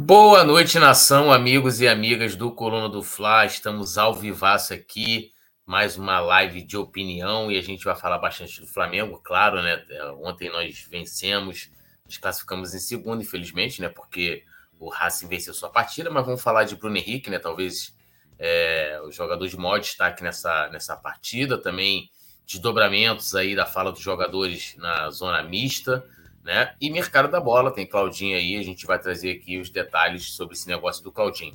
Boa 0.00 0.44
noite, 0.44 0.78
nação, 0.78 1.32
amigos 1.32 1.80
e 1.80 1.88
amigas 1.88 2.36
do 2.36 2.52
Coluna 2.52 2.88
do 2.88 3.02
Fla. 3.02 3.44
Estamos 3.44 3.98
ao 3.98 4.14
vivaço 4.14 4.72
aqui, 4.72 5.32
mais 5.66 5.98
uma 5.98 6.20
live 6.20 6.62
de 6.62 6.76
opinião 6.76 7.50
e 7.50 7.58
a 7.58 7.60
gente 7.60 7.84
vai 7.84 7.96
falar 7.96 8.16
bastante 8.18 8.60
do 8.60 8.66
Flamengo, 8.68 9.20
claro, 9.22 9.60
né? 9.60 9.84
Ontem 10.22 10.50
nós 10.50 10.86
vencemos, 10.88 11.68
nos 12.06 12.16
classificamos 12.16 12.74
em 12.74 12.78
segundo, 12.78 13.22
infelizmente, 13.22 13.82
né? 13.82 13.88
Porque 13.88 14.44
o 14.78 14.88
Racing 14.88 15.26
venceu 15.26 15.52
sua 15.52 15.68
partida, 15.68 16.08
mas 16.08 16.24
vamos 16.24 16.40
falar 16.40 16.62
de 16.62 16.76
Bruno 16.76 16.96
Henrique, 16.96 17.28
né? 17.28 17.40
Talvez 17.40 17.92
é, 18.38 19.00
o 19.04 19.10
jogador 19.10 19.48
de 19.48 19.56
maior 19.56 19.80
destaque 19.80 20.22
nessa, 20.22 20.68
nessa 20.68 20.96
partida, 20.96 21.58
também 21.58 22.08
desdobramentos 22.46 23.34
aí 23.34 23.56
da 23.56 23.66
fala 23.66 23.90
dos 23.90 24.00
jogadores 24.00 24.76
na 24.78 25.10
zona 25.10 25.42
mista 25.42 26.04
né? 26.48 26.74
E 26.80 26.88
mercado 26.88 27.30
da 27.30 27.38
bola, 27.38 27.70
tem 27.70 27.86
Claudinho 27.86 28.34
aí, 28.34 28.56
a 28.56 28.62
gente 28.62 28.86
vai 28.86 28.98
trazer 28.98 29.32
aqui 29.32 29.58
os 29.58 29.68
detalhes 29.68 30.32
sobre 30.32 30.54
esse 30.54 30.66
negócio 30.66 31.04
do 31.04 31.12
Claudinho. 31.12 31.54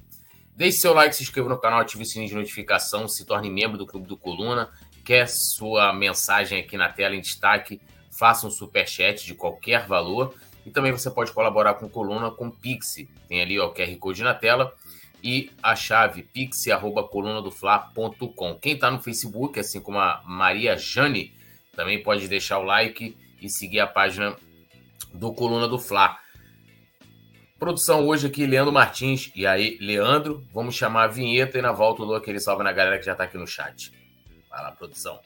Deixe 0.55 0.77
seu 0.77 0.94
like, 0.94 1.16
se 1.16 1.23
inscreva 1.23 1.49
no 1.49 1.58
canal, 1.58 1.80
ative 1.80 2.04
o 2.04 2.05
sininho 2.05 2.30
de 2.30 2.35
notificação, 2.35 3.08
se 3.08 3.26
torne 3.26 3.49
membro 3.49 3.76
do 3.76 3.88
Clube 3.88 4.08
do 4.08 4.16
Coluna, 4.16 4.70
quer 5.04 5.27
sua 5.27 5.91
mensagem 5.94 6.59
aqui 6.59 6.77
na 6.77 6.90
tela 6.90 7.16
em 7.16 7.21
destaque, 7.21 7.82
faça 8.12 8.45
um 8.45 8.52
super 8.52 8.88
chat 8.88 9.26
de 9.26 9.34
qualquer 9.34 9.88
valor 9.88 10.35
e 10.63 10.70
também 10.70 10.91
você 10.91 11.10
pode 11.10 11.32
colaborar 11.32 11.73
com 11.73 11.90
Coluna 11.90 12.30
com 12.30 12.52
Pix. 12.52 12.98
Tem 13.27 13.41
ali 13.41 13.60
ó, 13.60 13.70
o 13.70 13.73
QR 13.73 13.98
Code 13.98 14.21
na 14.21 14.35
tela 14.35 14.76
e 15.23 15.49
a 15.63 15.76
chave 15.76 16.21
pix@colunadofla.com. 16.21 18.60
Quem 18.62 18.73
está 18.73 18.91
no 18.91 19.02
Facebook, 19.02 19.60
assim 19.60 19.82
como 19.82 19.98
a 19.98 20.21
Maria 20.23 20.77
Jane, 20.77 21.34
também 21.76 22.04
pode 22.04 22.27
deixar 22.27 22.60
o 22.60 22.63
like 22.63 23.18
e 23.41 23.49
seguir 23.49 23.80
a 23.80 23.88
página 23.88 24.38
do 25.13 25.34
Coluna 25.34 25.67
do 25.67 25.77
Fla. 25.77 26.17
Produção 27.59 28.05
hoje 28.08 28.27
aqui, 28.27 28.45
Leandro 28.45 28.73
Martins. 28.73 29.31
E 29.35 29.45
aí, 29.45 29.77
Leandro, 29.80 30.44
vamos 30.54 30.76
chamar 30.76 31.04
a 31.04 31.08
vinheta 31.08 31.58
e 31.58 31.62
na 31.62 31.71
volta 31.71 32.02
eu 32.02 32.08
dou 32.08 32.16
aquele 32.16 32.40
salve 32.40 32.63
na 32.63 32.74
galera 32.74 32.98
que 32.98 33.05
já 33.05 33.15
tá 33.15 33.23
aqui 33.23 33.38
no 33.38 33.48
chat. 33.48 33.93
Vai 34.49 34.62
lá, 34.62 34.71
produção. 34.71 35.20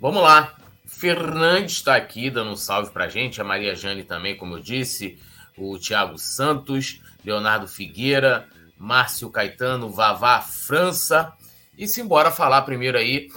Vamos 0.00 0.22
lá. 0.22 0.54
Fernandes 0.86 1.74
está 1.74 1.96
aqui 1.96 2.30
dando 2.30 2.52
um 2.52 2.56
salve 2.56 2.90
pra 2.90 3.08
gente. 3.08 3.40
A 3.40 3.44
Maria 3.44 3.74
Jane 3.74 4.04
também, 4.04 4.36
como 4.36 4.54
eu 4.54 4.60
disse 4.60 5.18
o 5.56 5.78
Thiago 5.78 6.18
Santos, 6.18 7.00
Leonardo 7.24 7.66
Figueira, 7.68 8.48
Márcio 8.78 9.30
Caetano, 9.30 9.90
Vavá 9.90 10.40
França. 10.40 11.32
E 11.76 11.86
se 11.86 12.00
embora 12.00 12.30
falar 12.30 12.62
primeiro 12.62 12.96
aí 12.96 13.28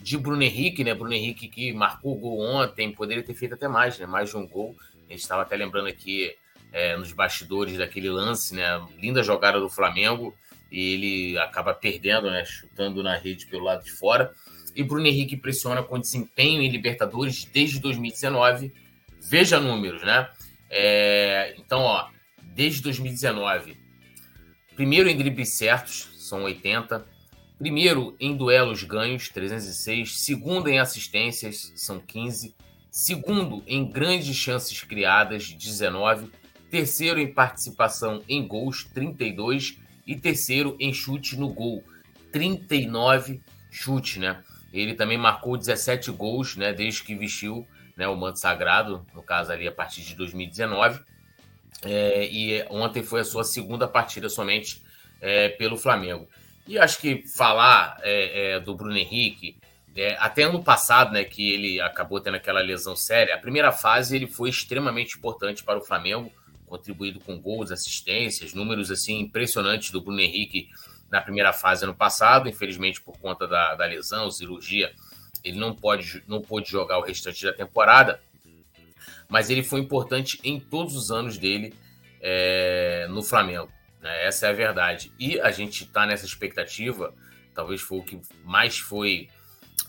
de 0.00 0.16
Bruno 0.16 0.42
Henrique, 0.42 0.82
né? 0.82 0.94
Bruno 0.94 1.12
Henrique 1.12 1.48
que 1.48 1.72
marcou 1.72 2.16
o 2.16 2.18
gol 2.18 2.40
ontem, 2.40 2.92
poderia 2.92 3.22
ter 3.22 3.34
feito 3.34 3.54
até 3.54 3.68
mais, 3.68 3.98
né? 3.98 4.06
Mais 4.06 4.30
de 4.30 4.36
um 4.36 4.46
gol. 4.46 4.74
A 5.08 5.12
gente 5.12 5.20
estava 5.20 5.42
até 5.42 5.56
lembrando 5.56 5.88
aqui 5.88 6.34
é, 6.72 6.96
nos 6.96 7.12
bastidores 7.12 7.78
daquele 7.78 8.10
lance, 8.10 8.54
né? 8.54 8.80
Linda 8.98 9.22
jogada 9.22 9.60
do 9.60 9.68
Flamengo 9.68 10.34
e 10.70 10.94
ele 10.94 11.38
acaba 11.38 11.74
perdendo, 11.74 12.30
né? 12.30 12.44
Chutando 12.44 13.02
na 13.02 13.16
rede 13.16 13.46
pelo 13.46 13.64
lado 13.64 13.84
de 13.84 13.90
fora. 13.92 14.32
E 14.74 14.82
Bruno 14.82 15.06
Henrique 15.06 15.36
pressiona 15.36 15.82
com 15.82 15.98
desempenho 15.98 16.62
em 16.62 16.70
Libertadores 16.70 17.44
desde 17.44 17.80
2019. 17.80 18.72
Veja 19.20 19.58
números, 19.58 20.02
né? 20.02 20.28
É, 20.70 21.54
então, 21.58 21.80
ó, 21.80 22.08
desde 22.54 22.82
2019, 22.82 23.76
primeiro 24.74 25.08
em 25.08 25.16
dribles 25.16 25.56
certos, 25.56 26.08
são 26.16 26.42
80. 26.44 27.06
Primeiro 27.58 28.16
em 28.20 28.36
duelos 28.36 28.84
ganhos, 28.84 29.28
306. 29.28 30.20
Segundo 30.20 30.68
em 30.68 30.78
assistências, 30.78 31.72
são 31.74 31.98
15. 31.98 32.54
Segundo 32.90 33.62
em 33.66 33.90
grandes 33.90 34.36
chances 34.36 34.82
criadas, 34.84 35.50
19. 35.50 36.30
Terceiro 36.70 37.18
em 37.18 37.32
participação 37.32 38.22
em 38.28 38.46
gols, 38.46 38.84
32. 38.84 39.78
E 40.06 40.16
terceiro 40.16 40.76
em 40.80 40.92
chute 40.92 41.36
no 41.36 41.48
gol, 41.52 41.84
39 42.32 43.42
chutes, 43.70 44.16
né? 44.16 44.42
Ele 44.72 44.94
também 44.94 45.18
marcou 45.18 45.56
17 45.56 46.10
gols, 46.12 46.56
né? 46.56 46.72
Desde 46.72 47.02
que 47.02 47.14
vestiu 47.14 47.66
né, 47.98 48.06
o 48.06 48.16
manto 48.16 48.38
sagrado, 48.38 49.04
no 49.12 49.22
caso 49.22 49.50
ali 49.50 49.66
a 49.66 49.72
partir 49.72 50.02
de 50.02 50.14
2019. 50.14 51.00
É, 51.84 52.28
e 52.30 52.64
ontem 52.70 53.02
foi 53.02 53.20
a 53.20 53.24
sua 53.24 53.42
segunda 53.42 53.88
partida 53.88 54.28
somente 54.28 54.80
é, 55.20 55.48
pelo 55.48 55.76
Flamengo. 55.76 56.28
E 56.66 56.78
acho 56.78 57.00
que 57.00 57.26
falar 57.26 57.98
é, 58.02 58.52
é 58.52 58.60
do 58.60 58.74
Bruno 58.74 58.96
Henrique, 58.96 59.56
é, 59.96 60.16
até 60.20 60.44
ano 60.44 60.62
passado, 60.62 61.12
né, 61.12 61.24
que 61.24 61.52
ele 61.52 61.80
acabou 61.80 62.20
tendo 62.20 62.36
aquela 62.36 62.60
lesão 62.60 62.94
séria, 62.94 63.34
a 63.34 63.38
primeira 63.38 63.72
fase 63.72 64.14
ele 64.14 64.28
foi 64.28 64.48
extremamente 64.48 65.18
importante 65.18 65.64
para 65.64 65.78
o 65.78 65.84
Flamengo, 65.84 66.30
contribuído 66.66 67.18
com 67.18 67.40
gols, 67.40 67.72
assistências, 67.72 68.54
números 68.54 68.92
assim 68.92 69.18
impressionantes 69.18 69.90
do 69.90 70.00
Bruno 70.00 70.20
Henrique 70.20 70.68
na 71.10 71.20
primeira 71.20 71.52
fase 71.52 71.84
ano 71.84 71.94
passado, 71.94 72.48
infelizmente 72.48 73.00
por 73.00 73.18
conta 73.18 73.48
da, 73.48 73.74
da 73.74 73.86
lesão, 73.86 74.30
cirurgia, 74.30 74.92
ele 75.44 75.58
não 75.58 75.74
pode 75.74 76.22
não 76.26 76.40
pôde 76.40 76.70
jogar 76.70 76.98
o 76.98 77.02
restante 77.02 77.44
da 77.44 77.52
temporada, 77.52 78.20
mas 79.28 79.50
ele 79.50 79.62
foi 79.62 79.80
importante 79.80 80.40
em 80.42 80.58
todos 80.58 80.96
os 80.96 81.10
anos 81.10 81.36
dele 81.36 81.74
é, 82.20 83.06
no 83.10 83.22
Flamengo. 83.22 83.70
Né? 84.00 84.26
Essa 84.26 84.46
é 84.46 84.50
a 84.50 84.54
verdade. 84.54 85.12
E 85.18 85.40
a 85.40 85.50
gente 85.50 85.84
está 85.84 86.06
nessa 86.06 86.24
expectativa, 86.24 87.14
talvez 87.54 87.80
foi 87.80 87.98
o 87.98 88.02
que 88.02 88.20
mais 88.44 88.78
foi 88.78 89.28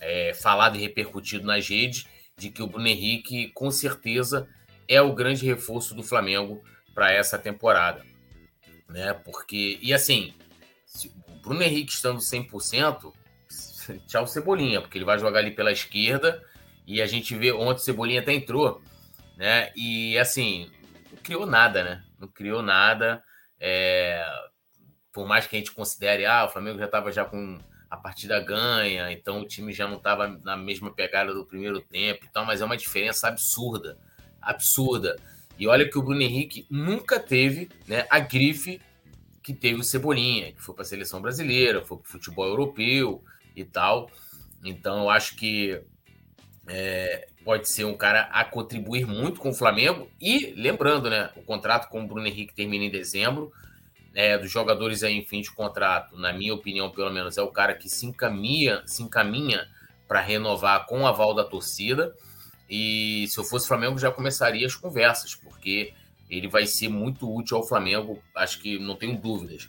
é, 0.00 0.34
falado 0.34 0.76
e 0.76 0.80
repercutido 0.80 1.46
nas 1.46 1.68
redes, 1.68 2.06
de 2.36 2.50
que 2.50 2.62
o 2.62 2.66
Bruno 2.66 2.86
Henrique, 2.86 3.48
com 3.48 3.70
certeza, 3.70 4.48
é 4.88 5.00
o 5.00 5.14
grande 5.14 5.44
reforço 5.44 5.94
do 5.94 6.02
Flamengo 6.02 6.62
para 6.94 7.12
essa 7.12 7.38
temporada. 7.38 8.04
Né? 8.88 9.12
Porque, 9.12 9.78
e 9.80 9.92
assim, 9.92 10.34
o 11.28 11.34
Bruno 11.36 11.62
Henrique 11.62 11.92
estando 11.92 12.18
100%, 12.18 13.12
tchau 14.06 14.26
Cebolinha, 14.26 14.80
porque 14.80 14.98
ele 14.98 15.04
vai 15.04 15.18
jogar 15.18 15.40
ali 15.40 15.50
pela 15.50 15.72
esquerda 15.72 16.42
e 16.86 17.00
a 17.00 17.06
gente 17.06 17.34
vê 17.34 17.52
ontem 17.52 17.80
o 17.80 17.84
Cebolinha 17.84 18.20
até 18.20 18.32
entrou, 18.32 18.82
né? 19.36 19.70
E 19.76 20.18
assim, 20.18 20.70
não 21.10 21.18
criou 21.22 21.46
nada, 21.46 21.84
né? 21.84 22.04
Não 22.18 22.28
criou 22.28 22.62
nada. 22.62 23.22
É... 23.58 24.24
Por 25.12 25.26
mais 25.26 25.46
que 25.46 25.56
a 25.56 25.58
gente 25.58 25.72
considere, 25.72 26.24
ah, 26.26 26.44
o 26.44 26.48
Flamengo 26.48 26.78
já 26.78 26.86
estava 26.86 27.12
já 27.12 27.24
com 27.24 27.58
a 27.90 27.96
partida 27.96 28.38
ganha, 28.40 29.10
então 29.10 29.40
o 29.40 29.46
time 29.46 29.72
já 29.72 29.88
não 29.88 29.96
estava 29.96 30.28
na 30.44 30.56
mesma 30.56 30.94
pegada 30.94 31.34
do 31.34 31.44
primeiro 31.44 31.80
tempo 31.80 32.24
e 32.24 32.28
tal, 32.28 32.46
mas 32.46 32.60
é 32.60 32.64
uma 32.64 32.76
diferença 32.76 33.26
absurda, 33.26 33.98
absurda. 34.40 35.16
E 35.58 35.66
olha 35.66 35.88
que 35.88 35.98
o 35.98 36.02
Bruno 36.02 36.22
Henrique 36.22 36.66
nunca 36.70 37.18
teve 37.18 37.68
né, 37.88 38.06
a 38.08 38.20
grife 38.20 38.80
que 39.42 39.52
teve 39.52 39.80
o 39.80 39.84
Cebolinha, 39.84 40.52
que 40.52 40.62
foi 40.62 40.74
para 40.74 40.82
a 40.82 40.86
seleção 40.86 41.20
brasileira, 41.20 41.84
foi 41.84 41.98
para 41.98 42.06
o 42.06 42.12
futebol 42.12 42.46
europeu, 42.46 43.24
e 43.54 43.64
tal. 43.64 44.10
Então, 44.64 45.04
eu 45.04 45.10
acho 45.10 45.36
que 45.36 45.80
é, 46.68 47.26
pode 47.44 47.70
ser 47.70 47.84
um 47.84 47.96
cara 47.96 48.22
a 48.32 48.44
contribuir 48.44 49.06
muito 49.06 49.40
com 49.40 49.50
o 49.50 49.54
Flamengo. 49.54 50.08
E 50.20 50.54
lembrando, 50.56 51.10
né, 51.10 51.30
o 51.36 51.42
contrato 51.42 51.88
com 51.88 52.02
o 52.02 52.06
Bruno 52.06 52.26
Henrique 52.26 52.54
termina 52.54 52.84
em 52.84 52.90
dezembro. 52.90 53.52
É, 54.12 54.36
dos 54.36 54.50
jogadores 54.50 55.04
aí 55.04 55.14
em 55.14 55.24
fim 55.24 55.40
de 55.40 55.52
contrato, 55.52 56.16
na 56.18 56.32
minha 56.32 56.52
opinião, 56.52 56.90
pelo 56.90 57.10
menos, 57.10 57.38
é 57.38 57.42
o 57.42 57.52
cara 57.52 57.74
que 57.74 57.88
se 57.88 58.06
encaminha, 58.06 58.82
se 58.84 59.04
encaminha 59.04 59.68
para 60.08 60.20
renovar 60.20 60.86
com 60.86 61.02
o 61.02 61.06
aval 61.06 61.32
da 61.32 61.44
torcida. 61.44 62.12
E 62.68 63.26
se 63.28 63.38
eu 63.38 63.44
fosse 63.44 63.68
Flamengo, 63.68 63.98
já 63.98 64.10
começaria 64.10 64.66
as 64.66 64.74
conversas, 64.74 65.36
porque 65.36 65.92
ele 66.28 66.48
vai 66.48 66.66
ser 66.66 66.88
muito 66.88 67.32
útil 67.32 67.56
ao 67.56 67.66
Flamengo, 67.66 68.22
acho 68.34 68.60
que 68.60 68.78
não 68.78 68.96
tenho 68.96 69.16
dúvidas. 69.16 69.68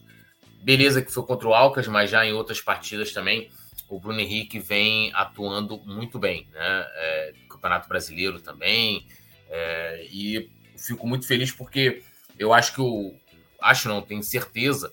Beleza 0.64 1.02
que 1.02 1.12
foi 1.12 1.24
contra 1.24 1.48
o 1.48 1.54
Alcas, 1.54 1.88
mas 1.88 2.10
já 2.10 2.26
em 2.26 2.34
outras 2.34 2.62
partidas 2.62 3.12
também 3.12 3.50
o 3.92 4.00
Bruno 4.00 4.22
Henrique 4.22 4.58
vem 4.58 5.12
atuando 5.14 5.78
muito 5.80 6.18
bem, 6.18 6.48
né? 6.54 6.88
É, 6.96 7.34
Campeonato 7.50 7.90
Brasileiro 7.90 8.40
também. 8.40 9.06
É, 9.50 10.08
e 10.10 10.50
fico 10.78 11.06
muito 11.06 11.28
feliz 11.28 11.52
porque 11.52 12.02
eu 12.40 12.54
acho 12.54 12.74
que 12.74 12.82
o. 12.82 13.14
Acho 13.62 13.90
não, 13.90 14.02
tenho 14.02 14.24
certeza. 14.24 14.90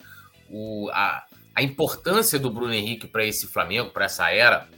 O, 0.51 0.91
a, 0.93 1.25
a 1.55 1.63
importância 1.63 2.41
do 2.41 2.51
Bruno 2.51 2.75
Henrique 2.75 3.07
para 3.07 3.25
esse 3.25 3.47
Flamengo, 3.47 3.91
para 3.91 4.07
essa 4.07 4.31
era 4.33 4.69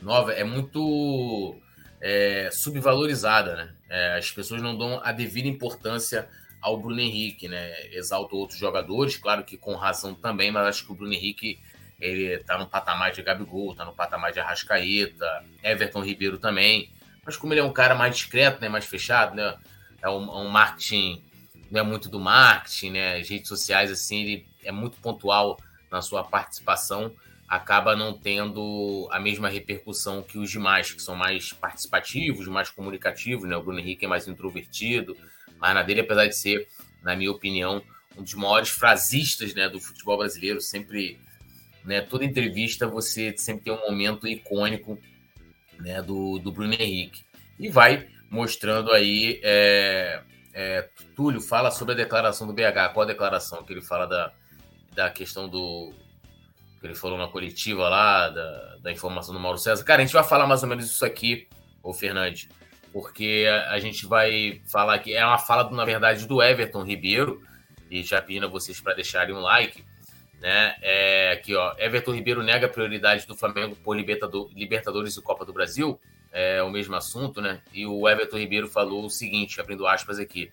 nova, 0.00 0.32
é 0.32 0.44
muito 0.44 1.56
é, 2.00 2.50
subvalorizada, 2.52 3.56
né? 3.56 3.74
É, 3.90 4.18
as 4.18 4.30
pessoas 4.30 4.62
não 4.62 4.78
dão 4.78 5.00
a 5.02 5.10
devida 5.10 5.48
importância 5.48 6.28
ao 6.60 6.78
Bruno 6.78 7.00
Henrique, 7.00 7.48
né? 7.48 7.74
Exaltam 7.90 8.38
outros 8.38 8.58
jogadores, 8.58 9.16
claro 9.16 9.42
que 9.42 9.58
com 9.58 9.74
razão 9.74 10.14
também, 10.14 10.52
mas 10.52 10.64
acho 10.68 10.86
que 10.86 10.92
o 10.92 10.94
Bruno 10.94 11.12
Henrique 11.12 11.58
ele 12.00 12.38
tá 12.44 12.56
no 12.58 12.66
patamar 12.66 13.12
de 13.12 13.22
Gabigol, 13.22 13.74
tá 13.74 13.84
no 13.84 13.92
patamar 13.92 14.32
de 14.32 14.40
Arrascaeta, 14.40 15.44
Everton 15.62 16.02
Ribeiro 16.02 16.38
também. 16.38 16.90
Mas 17.24 17.36
como 17.36 17.52
ele 17.52 17.60
é 17.60 17.64
um 17.64 17.72
cara 17.72 17.94
mais 17.94 18.14
discreto, 18.14 18.60
né, 18.60 18.68
mais 18.68 18.86
fechado, 18.86 19.34
né, 19.34 19.56
é 20.00 20.08
um, 20.08 20.30
um 20.30 20.48
marketing, 20.48 21.22
não 21.70 21.80
é 21.80 21.82
muito 21.82 22.08
do 22.08 22.20
marketing, 22.20 22.90
né, 22.90 23.16
as 23.16 23.28
redes 23.28 23.48
sociais, 23.48 23.90
assim, 23.90 24.22
ele 24.22 24.48
é 24.64 24.72
muito 24.72 24.98
pontual 24.98 25.58
na 25.90 26.00
sua 26.00 26.22
participação, 26.22 27.14
acaba 27.48 27.96
não 27.96 28.12
tendo 28.12 29.08
a 29.10 29.18
mesma 29.18 29.48
repercussão 29.48 30.22
que 30.22 30.38
os 30.38 30.50
demais, 30.50 30.92
que 30.92 31.00
são 31.00 31.16
mais 31.16 31.52
participativos, 31.52 32.46
mais 32.46 32.68
comunicativos, 32.68 33.48
né? 33.48 33.56
O 33.56 33.62
Bruno 33.62 33.80
Henrique 33.80 34.04
é 34.04 34.08
mais 34.08 34.28
introvertido, 34.28 35.16
mas 35.58 35.74
na 35.74 35.82
dele, 35.82 36.02
apesar 36.02 36.26
de 36.26 36.36
ser, 36.36 36.68
na 37.02 37.16
minha 37.16 37.32
opinião, 37.32 37.82
um 38.16 38.22
dos 38.22 38.34
maiores 38.34 38.68
frasistas 38.68 39.54
né, 39.54 39.68
do 39.68 39.80
futebol 39.80 40.18
brasileiro, 40.18 40.60
sempre, 40.60 41.18
né, 41.88 42.02
toda 42.02 42.22
entrevista 42.22 42.86
você 42.86 43.34
sempre 43.38 43.64
tem 43.64 43.72
um 43.72 43.80
momento 43.80 44.28
icônico 44.28 44.98
né, 45.80 46.02
do, 46.02 46.38
do 46.38 46.52
Bruno 46.52 46.74
Henrique. 46.74 47.24
E 47.58 47.70
vai 47.70 48.06
mostrando 48.30 48.92
aí. 48.92 49.40
É, 49.42 50.20
é, 50.52 50.88
Túlio, 51.16 51.40
fala 51.40 51.70
sobre 51.70 51.94
a 51.94 51.96
declaração 51.96 52.46
do 52.46 52.52
BH. 52.52 52.92
Qual 52.92 53.04
a 53.04 53.06
declaração 53.06 53.64
que 53.64 53.72
ele 53.72 53.80
fala 53.80 54.06
da, 54.06 54.32
da 54.94 55.08
questão 55.08 55.48
do. 55.48 55.94
que 56.78 56.86
ele 56.86 56.94
falou 56.94 57.16
na 57.16 57.26
coletiva 57.26 57.88
lá, 57.88 58.28
da, 58.28 58.76
da 58.82 58.92
informação 58.92 59.32
do 59.32 59.40
Mauro 59.40 59.56
César? 59.56 59.82
Cara, 59.82 60.02
a 60.02 60.04
gente 60.04 60.12
vai 60.12 60.24
falar 60.24 60.46
mais 60.46 60.62
ou 60.62 60.68
menos 60.68 60.84
isso 60.84 61.06
aqui, 61.06 61.48
ô 61.82 61.94
Fernandes, 61.94 62.50
porque 62.92 63.46
a, 63.50 63.72
a 63.72 63.80
gente 63.80 64.04
vai 64.04 64.60
falar 64.70 64.98
que 64.98 65.14
é 65.14 65.24
uma 65.24 65.38
fala, 65.38 65.70
na 65.70 65.86
verdade, 65.86 66.26
do 66.26 66.42
Everton 66.42 66.84
Ribeiro, 66.84 67.42
e 67.90 68.02
já 68.02 68.20
pedindo 68.20 68.44
a 68.44 68.50
vocês 68.50 68.78
para 68.78 68.92
deixarem 68.92 69.34
um 69.34 69.40
like. 69.40 69.82
Né? 70.40 70.76
É, 70.80 71.32
aqui, 71.32 71.54
ó. 71.54 71.74
Everton 71.78 72.12
Ribeiro 72.12 72.42
nega 72.42 72.66
a 72.66 72.70
prioridade 72.70 73.26
do 73.26 73.34
Flamengo 73.34 73.76
por 73.76 73.96
Libertadores 73.96 75.16
e 75.16 75.22
Copa 75.22 75.44
do 75.44 75.52
Brasil 75.52 76.00
é 76.32 76.62
o 76.62 76.70
mesmo 76.70 76.94
assunto, 76.94 77.40
né? 77.40 77.60
E 77.72 77.86
o 77.86 78.08
Everton 78.08 78.38
Ribeiro 78.38 78.68
falou 78.68 79.04
o 79.04 79.10
seguinte, 79.10 79.60
abrindo 79.60 79.86
aspas 79.86 80.18
aqui: 80.18 80.50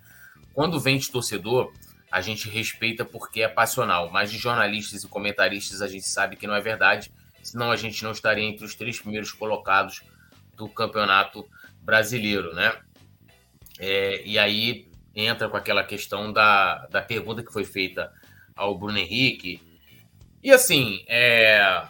quando 0.54 0.80
vem 0.80 0.98
de 0.98 1.12
torcedor, 1.12 1.72
a 2.12 2.22
gente 2.22 2.50
respeita 2.50 3.04
porque 3.04 3.42
é 3.42 3.48
passional, 3.48 4.10
mas 4.10 4.32
de 4.32 4.38
jornalistas 4.38 5.04
e 5.04 5.08
comentaristas 5.08 5.82
a 5.82 5.88
gente 5.88 6.08
sabe 6.08 6.36
que 6.36 6.48
não 6.48 6.56
é 6.56 6.62
verdade, 6.62 7.12
senão 7.44 7.72
a 7.72 7.76
gente 7.76 8.04
não 8.04 8.12
estaria 8.12 8.44
entre 8.44 8.66
os 8.66 8.76
três 8.76 9.00
primeiros 9.00 9.32
colocados 9.32 10.02
do 10.56 10.70
campeonato 10.70 11.46
brasileiro, 11.82 12.54
né? 12.54 12.74
É, 13.78 14.26
e 14.26 14.40
aí 14.40 14.88
entra 15.14 15.50
com 15.50 15.58
aquela 15.58 15.84
questão 15.84 16.32
da, 16.32 16.88
da 16.88 17.02
pergunta 17.02 17.44
que 17.44 17.52
foi 17.52 17.66
feita 17.66 18.12
ao 18.56 18.78
Bruno 18.78 18.98
Henrique. 18.98 19.62
E 20.46 20.52
assim, 20.52 21.04
é, 21.08 21.88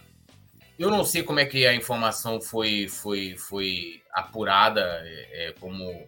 eu 0.80 0.90
não 0.90 1.04
sei 1.04 1.22
como 1.22 1.42
é 1.42 1.46
que 1.46 1.68
a 1.68 1.76
informação 1.76 2.40
foi, 2.40 2.88
foi, 2.88 3.36
foi 3.36 4.02
apurada, 4.14 4.82
é, 5.04 5.48
é, 5.48 5.52
como 5.60 6.08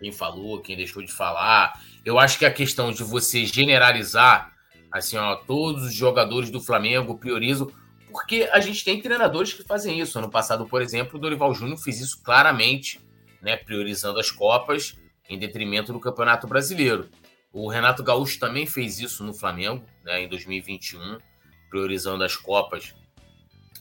quem 0.00 0.10
falou, 0.10 0.62
quem 0.62 0.74
deixou 0.74 1.02
de 1.02 1.12
falar. 1.12 1.78
Eu 2.02 2.18
acho 2.18 2.38
que 2.38 2.46
a 2.46 2.50
questão 2.50 2.90
de 2.90 3.04
você 3.04 3.44
generalizar, 3.44 4.54
assim, 4.90 5.18
ó, 5.18 5.36
todos 5.36 5.84
os 5.84 5.92
jogadores 5.92 6.48
do 6.48 6.62
Flamengo 6.62 7.18
priorizam, 7.18 7.70
porque 8.10 8.48
a 8.50 8.60
gente 8.60 8.82
tem 8.82 9.02
treinadores 9.02 9.52
que 9.52 9.64
fazem 9.64 10.00
isso. 10.00 10.18
Ano 10.18 10.30
passado, 10.30 10.66
por 10.66 10.80
exemplo, 10.80 11.18
o 11.18 11.20
Dorival 11.20 11.52
Júnior 11.52 11.76
fez 11.76 12.00
isso 12.00 12.22
claramente, 12.22 13.02
né, 13.42 13.54
priorizando 13.54 14.18
as 14.18 14.30
Copas 14.30 14.98
em 15.28 15.38
detrimento 15.38 15.92
do 15.92 16.00
Campeonato 16.00 16.46
Brasileiro. 16.46 17.10
O 17.52 17.68
Renato 17.68 18.02
Gaúcho 18.02 18.40
também 18.40 18.66
fez 18.66 18.98
isso 18.98 19.22
no 19.22 19.34
Flamengo, 19.34 19.84
né, 20.02 20.22
em 20.22 20.28
2021, 20.28 21.18
priorizando 21.74 22.22
as 22.22 22.36
Copas 22.36 22.94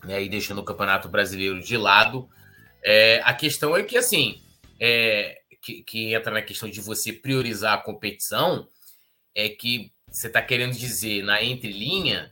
né, 0.04 0.24
e 0.24 0.28
deixando 0.28 0.58
o 0.58 0.64
Campeonato 0.64 1.08
Brasileiro 1.08 1.62
de 1.62 1.78
lado. 1.78 2.28
É, 2.84 3.22
a 3.24 3.36
questão 3.36 3.78
é 3.78 3.84
que, 3.84 3.96
assim, 3.96 4.42
é, 4.80 5.38
que, 5.62 5.84
que, 5.84 6.12
entra 6.12 6.34
na 6.34 6.42
questão 6.42 6.68
de 6.68 6.82
você 6.82 7.14
priorizar 7.14 7.74
a 7.76 7.82
competição, 7.82 8.68
é 9.36 9.48
que 9.48 9.92
você 10.10 10.26
está 10.26 10.42
querendo 10.42 10.74
dizer 10.74 11.24
na 11.24 11.44
entrelinha 11.44 12.32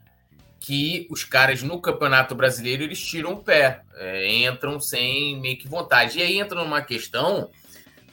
que 0.60 1.08
os 1.12 1.24
caras 1.24 1.62
no 1.62 1.80
Campeonato 1.80 2.34
Brasileiro 2.34 2.82
eles 2.82 3.00
tiram 3.00 3.34
o 3.34 3.44
pé, 3.44 3.84
é, 3.94 4.46
entram 4.46 4.80
sem 4.80 5.40
meio 5.40 5.60
que 5.60 5.68
vontade. 5.68 6.18
E 6.18 6.24
aí 6.24 6.40
entra 6.40 6.60
numa 6.60 6.82
questão 6.82 7.52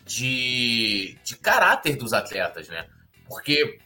de, 0.05 1.17
de 1.25 1.35
caráter 1.39 1.97
dos 1.97 2.12
atletas, 2.12 2.69
né? 2.69 2.87
Porque 3.27 3.79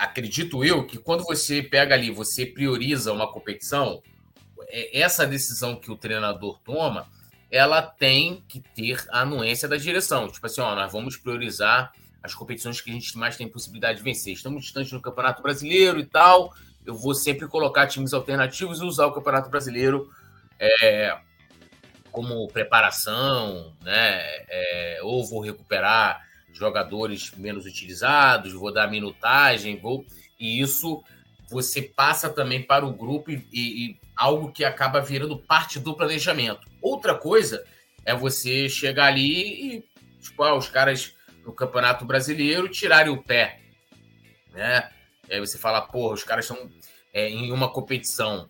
acredito 0.00 0.64
eu 0.64 0.86
que 0.86 0.98
quando 0.98 1.24
você 1.24 1.62
pega 1.62 1.94
ali, 1.94 2.10
você 2.10 2.46
prioriza 2.46 3.12
uma 3.12 3.30
competição, 3.30 4.02
é, 4.68 4.98
essa 4.98 5.26
decisão 5.26 5.76
que 5.76 5.92
o 5.92 5.96
treinador 5.96 6.58
toma, 6.64 7.06
ela 7.50 7.82
tem 7.82 8.42
que 8.48 8.60
ter 8.60 9.04
a 9.10 9.20
anuência 9.20 9.68
da 9.68 9.76
direção. 9.76 10.26
Tipo 10.28 10.46
assim, 10.46 10.62
ó, 10.62 10.74
nós 10.74 10.90
vamos 10.90 11.18
priorizar 11.18 11.92
as 12.22 12.34
competições 12.34 12.80
que 12.80 12.90
a 12.90 12.94
gente 12.94 13.16
mais 13.18 13.36
tem 13.36 13.48
possibilidade 13.48 13.98
de 13.98 14.04
vencer. 14.04 14.32
Estamos 14.32 14.62
distantes 14.62 14.90
no 14.92 15.02
Campeonato 15.02 15.42
Brasileiro 15.42 16.00
e 16.00 16.06
tal. 16.06 16.54
Eu 16.86 16.96
vou 16.96 17.14
sempre 17.14 17.46
colocar 17.46 17.86
times 17.86 18.14
alternativos 18.14 18.80
e 18.80 18.84
usar 18.84 19.06
o 19.06 19.12
Campeonato 19.12 19.50
Brasileiro 19.50 20.10
é, 20.58 21.18
como 22.10 22.48
preparação, 22.48 23.74
né? 23.82 24.22
É, 24.48 25.00
ou 25.02 25.26
vou 25.26 25.40
recuperar 25.40 26.24
jogadores 26.52 27.32
menos 27.36 27.66
utilizados, 27.66 28.52
vou 28.52 28.72
dar 28.72 28.90
minutagem, 28.90 29.78
vou. 29.78 30.04
E 30.38 30.60
isso 30.60 31.02
você 31.50 31.82
passa 31.82 32.30
também 32.30 32.62
para 32.62 32.86
o 32.86 32.92
grupo 32.92 33.30
e, 33.30 33.44
e, 33.52 34.00
algo 34.16 34.52
que 34.52 34.64
acaba 34.64 35.00
virando 35.00 35.36
parte 35.36 35.78
do 35.78 35.96
planejamento. 35.96 36.68
Outra 36.80 37.14
coisa 37.14 37.64
é 38.04 38.14
você 38.14 38.68
chegar 38.68 39.06
ali 39.06 39.76
e, 39.76 39.84
tipo, 40.20 40.42
ah, 40.42 40.56
os 40.56 40.68
caras 40.68 41.14
no 41.44 41.52
Campeonato 41.52 42.04
Brasileiro 42.04 42.68
tirarem 42.68 43.12
o 43.12 43.22
pé, 43.22 43.60
né? 44.52 44.90
E 45.28 45.34
aí 45.34 45.40
você 45.40 45.58
fala, 45.58 45.80
porra, 45.80 46.14
os 46.14 46.24
caras 46.24 46.44
estão 46.44 46.70
é, 47.12 47.28
em 47.28 47.50
uma 47.50 47.72
competição, 47.72 48.48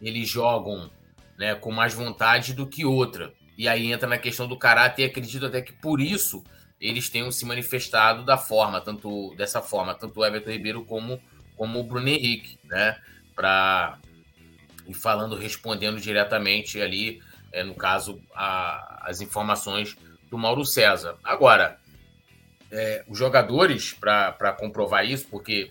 eles 0.00 0.28
jogam 0.28 0.90
né, 1.38 1.54
com 1.54 1.70
mais 1.70 1.94
vontade 1.94 2.52
do 2.52 2.66
que 2.66 2.84
outra. 2.84 3.32
E 3.56 3.68
aí 3.68 3.92
entra 3.92 4.08
na 4.08 4.18
questão 4.18 4.48
do 4.48 4.58
caráter 4.58 5.02
e 5.02 5.04
acredito 5.06 5.46
até 5.46 5.60
que 5.60 5.72
por 5.72 6.00
isso 6.00 6.42
eles 6.80 7.10
tenham 7.10 7.30
se 7.30 7.44
manifestado 7.44 8.24
da 8.24 8.38
forma, 8.38 8.80
tanto 8.80 9.34
dessa 9.36 9.60
forma, 9.60 9.94
tanto 9.94 10.18
o 10.18 10.24
Everton 10.24 10.50
Ribeiro 10.50 10.84
como, 10.84 11.20
como 11.56 11.78
o 11.78 11.84
Bruno 11.84 12.08
Henrique, 12.08 12.58
né? 12.64 12.98
Para 13.34 13.98
e 14.86 14.94
falando, 14.94 15.36
respondendo 15.36 16.00
diretamente 16.00 16.80
ali, 16.80 17.22
é, 17.52 17.62
no 17.62 17.74
caso, 17.74 18.20
a, 18.34 19.08
as 19.08 19.20
informações 19.20 19.96
do 20.28 20.36
Mauro 20.36 20.64
César. 20.64 21.16
Agora, 21.22 21.78
é, 22.72 23.04
os 23.08 23.16
jogadores, 23.16 23.92
para 23.92 24.52
comprovar 24.58 25.04
isso, 25.04 25.28
porque 25.28 25.70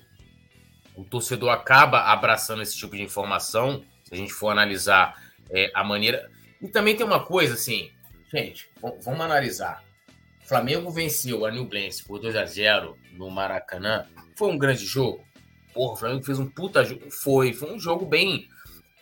o 0.96 1.04
torcedor 1.04 1.50
acaba 1.50 2.12
abraçando 2.12 2.62
esse 2.62 2.78
tipo 2.78 2.96
de 2.96 3.02
informação, 3.02 3.84
se 4.04 4.14
a 4.14 4.18
gente 4.18 4.32
for 4.32 4.50
analisar 4.50 5.22
é, 5.50 5.69
a 5.74 5.83
maneira. 5.83 6.30
E 6.62 6.68
também 6.68 6.95
tem 6.95 7.06
uma 7.06 7.24
coisa 7.24 7.54
assim, 7.56 7.92
gente, 8.31 8.69
vamos 8.81 9.22
analisar. 9.22 9.83
Flamengo 10.50 10.90
venceu 10.90 11.46
a 11.46 11.52
Newblense 11.52 12.04
por 12.04 12.20
2 12.20 12.36
a 12.36 12.44
0 12.44 12.98
no 13.14 13.30
Maracanã. 13.30 14.08
Foi 14.36 14.52
um 14.52 14.58
grande 14.58 14.84
jogo. 14.84 15.24
Porra, 15.76 15.94
o 15.94 15.96
Flamengo 15.96 16.24
fez 16.24 16.40
um 16.40 16.50
puta 16.50 16.84
jogo. 16.84 17.12
Foi, 17.12 17.54
foi 17.54 17.72
um 17.72 17.80
jogo 17.80 18.04
bem 18.04 18.50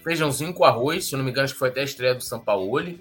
feijãozinho 0.03 0.53
com 0.53 0.65
arroz, 0.65 1.05
se 1.05 1.15
não 1.15 1.23
me 1.23 1.31
engano, 1.31 1.45
acho 1.45 1.53
que 1.53 1.59
foi 1.59 1.69
até 1.69 1.79
a 1.79 1.85
estreia 1.85 2.13
do 2.13 2.21
Sampaoli. 2.21 2.99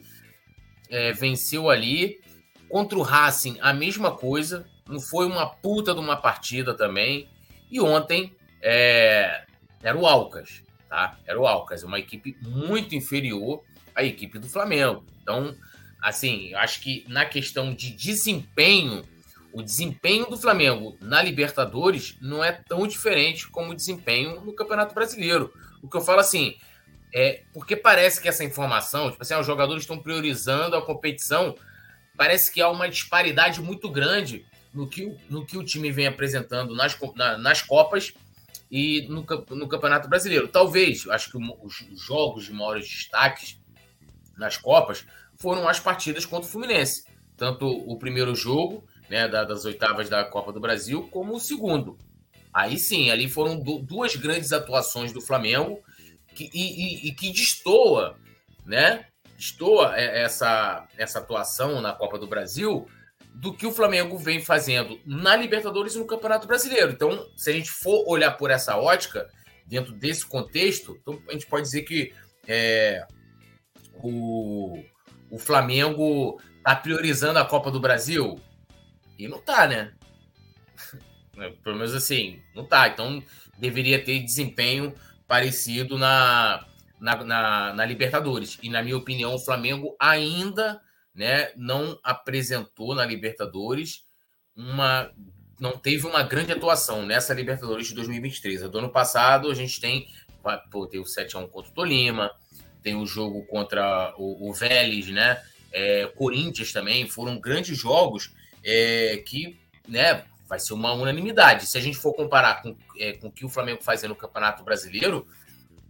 É, 0.89 1.13
venceu 1.13 1.69
ali. 1.69 2.21
Contra 2.69 2.97
o 2.97 3.03
Racing, 3.03 3.59
a 3.61 3.75
mesma 3.75 4.13
coisa. 4.13 4.65
Não 4.89 5.01
foi 5.01 5.27
uma 5.27 5.47
puta 5.47 5.93
de 5.93 5.99
uma 5.99 6.17
partida 6.17 6.73
também. 6.73 7.29
E 7.69 7.81
ontem 7.81 8.33
é, 8.63 9.45
era 9.83 9.99
o 9.99 10.07
Alcas, 10.07 10.63
tá? 10.89 11.19
Era 11.27 11.41
o 11.41 11.49
Alcas, 11.49 11.83
uma 11.83 11.99
equipe 11.99 12.37
muito 12.43 12.95
inferior 12.95 13.65
à 13.93 14.05
equipe 14.05 14.39
do 14.39 14.49
Flamengo. 14.49 15.05
Então, 15.21 15.53
assim, 16.01 16.55
acho 16.55 16.81
que 16.81 17.05
na 17.09 17.25
questão 17.25 17.75
de 17.75 17.91
desempenho, 17.91 19.05
o 19.53 19.63
desempenho 19.63 20.27
do 20.27 20.37
Flamengo 20.37 20.97
na 21.01 21.23
Libertadores 21.23 22.17
não 22.21 22.45
é 22.45 22.53
tão 22.53 22.87
diferente 22.87 23.49
como 23.49 23.73
o 23.73 23.75
desempenho 23.75 24.41
no 24.41 24.53
Campeonato 24.53 24.95
Brasileiro. 24.95 25.53
O 25.83 25.89
que 25.89 25.97
eu 25.97 26.03
falo 26.03 26.21
assim, 26.21 26.57
é, 27.15 27.43
porque 27.53 27.75
parece 27.75 28.21
que 28.21 28.29
essa 28.29 28.45
informação, 28.45 29.11
tipo 29.11 29.23
assim, 29.23 29.35
ah, 29.35 29.41
os 29.41 29.47
jogadores 29.47 29.83
estão 29.83 29.99
priorizando 29.99 30.77
a 30.77 30.85
competição, 30.85 31.57
parece 32.17 32.53
que 32.53 32.61
há 32.61 32.69
uma 32.69 32.89
disparidade 32.89 33.61
muito 33.61 33.89
grande 33.91 34.45
no 34.73 34.87
que, 34.87 35.17
no 35.31 35.45
que 35.47 35.57
o 35.57 35.65
time 35.65 35.91
vem 35.91 36.07
apresentando 36.07 36.75
nas, 36.75 36.97
na, 37.15 37.39
nas 37.39 37.63
Copas 37.63 38.13
e 38.71 39.07
no, 39.09 39.25
no 39.57 39.69
Campeonato 39.69 40.09
Brasileiro. 40.09 40.49
Talvez, 40.49 41.09
acho 41.09 41.31
que 41.31 41.39
os 41.39 42.01
jogos 42.01 42.45
de 42.45 42.53
maiores 42.53 42.89
destaques 42.89 43.59
nas 44.37 44.57
Copas 44.59 45.07
foram 45.39 45.69
as 45.69 45.81
partidas 45.81 46.25
contra 46.25 46.49
o 46.49 46.51
Fluminense. 46.51 47.05
Tanto 47.37 47.67
o 47.67 47.99
primeiro 47.99 48.35
jogo, 48.35 48.87
né, 49.09 49.29
das 49.29 49.65
oitavas 49.65 50.09
da 50.09 50.25
Copa 50.25 50.53
do 50.53 50.61
Brasil, 50.61 51.09
como 51.11 51.35
o 51.35 51.41
segundo. 51.41 51.99
Aí 52.53 52.79
sim, 52.79 53.11
ali 53.11 53.29
foram 53.29 53.61
duas 53.61 54.17
grandes 54.17 54.53
atuações 54.53 55.13
do 55.13 55.21
Flamengo 55.21 55.83
que, 56.35 56.51
e, 56.55 57.07
e, 57.07 57.09
e 57.09 57.13
que 57.13 57.31
destoa, 57.31 58.17
né? 58.65 59.07
Destoa 59.37 59.95
essa, 59.97 60.89
essa 60.97 61.19
atuação 61.19 61.83
na 61.83 61.93
Copa 61.93 62.19
do 62.19 62.27
Brasil 62.27 62.89
do 63.35 63.53
que 63.53 63.67
o 63.67 63.73
Flamengo 63.73 64.17
vem 64.17 64.43
fazendo 64.43 64.99
na 65.05 65.37
Libertadores 65.37 65.95
e 65.95 65.99
no 65.99 66.07
Campeonato 66.07 66.47
Brasileiro. 66.47 66.91
Então, 66.91 67.29
se 67.37 67.51
a 67.51 67.53
gente 67.53 67.71
for 67.71 68.05
olhar 68.09 68.31
por 68.33 68.51
essa 68.51 68.79
ótica, 68.79 69.29
dentro 69.67 69.93
desse 69.93 70.25
contexto, 70.25 70.97
então 71.01 71.21
a 71.29 71.33
gente 71.33 71.47
pode 71.47 71.65
dizer 71.65 71.83
que 71.83 72.15
é, 72.49 73.07
o, 74.03 74.83
o 75.31 75.39
Flamengo 75.39 76.41
está 76.59 76.75
priorizando 76.77 77.39
a 77.39 77.45
Copa 77.45 77.71
do 77.71 77.81
Brasil? 77.81 78.41
E 79.19 79.29
não 79.29 79.41
tá, 79.41 79.67
né? 79.67 79.93
Pelo 81.63 81.77
menos 81.77 81.95
assim, 81.95 82.41
não 82.55 82.65
tá. 82.65 82.89
Então 82.89 83.23
deveria 83.59 84.03
ter 84.03 84.21
desempenho 84.21 84.95
parecido 85.27 85.99
na, 85.99 86.65
na, 87.01 87.25
na, 87.25 87.73
na, 87.75 87.87
Libertadores. 87.87 88.59
E, 88.63 88.69
na 88.69 88.83
minha 88.83 88.97
opinião, 88.97 89.35
o 89.35 89.39
Flamengo 89.39 89.97
ainda 89.99 90.81
né, 91.15 91.51
não 91.57 91.99
apresentou 92.03 92.95
na 92.95 93.05
Libertadores 93.05 94.05
uma. 94.57 95.11
Não 95.59 95.79
teve 95.79 96.07
uma 96.07 96.23
grande 96.23 96.53
atuação 96.53 97.05
nessa 97.05 97.33
Libertadores 97.33 97.89
de 97.89 97.95
2023. 97.95 98.69
Do 98.69 98.79
ano 98.79 98.91
passado, 98.91 99.51
a 99.51 99.55
gente 99.55 99.81
tem. 99.81 100.07
Pô, 100.71 100.87
tem 100.87 101.01
o 101.01 101.05
7x1 101.05 101.49
contra 101.49 101.71
o 101.71 101.75
Tolima, 101.75 102.31
tem 102.87 102.95
o 102.95 103.05
jogo 103.05 103.45
contra 103.47 104.15
o, 104.17 104.49
o 104.49 104.53
Vélez, 104.53 105.09
né? 105.09 105.43
É, 105.73 106.07
Corinthians 106.15 106.73
também. 106.73 107.09
Foram 107.09 107.37
grandes 107.41 107.77
jogos 107.77 108.33
é, 108.63 109.25
que 109.27 109.59
né, 109.89 110.23
vai 110.49 110.61
ser 110.61 110.73
uma 110.73 110.93
unanimidade. 110.93 111.67
Se 111.67 111.77
a 111.77 111.81
gente 111.81 111.97
for 111.97 112.13
comparar 112.13 112.63
com, 112.63 112.77
é, 112.97 113.15
com 113.15 113.27
o 113.27 113.33
que 113.33 113.45
o 113.45 113.49
Flamengo 113.49 113.83
fazia 113.83 114.09
no 114.09 114.15
Campeonato 114.15 114.63
Brasileiro, 114.63 115.27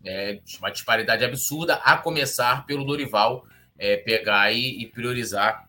é 0.02 0.40
uma 0.58 0.70
disparidade 0.70 1.22
absurda, 1.22 1.74
a 1.74 1.98
começar 1.98 2.64
pelo 2.64 2.82
Dorival 2.82 3.46
é, 3.78 3.98
pegar 3.98 4.50
e, 4.50 4.82
e 4.82 4.86
priorizar 4.86 5.68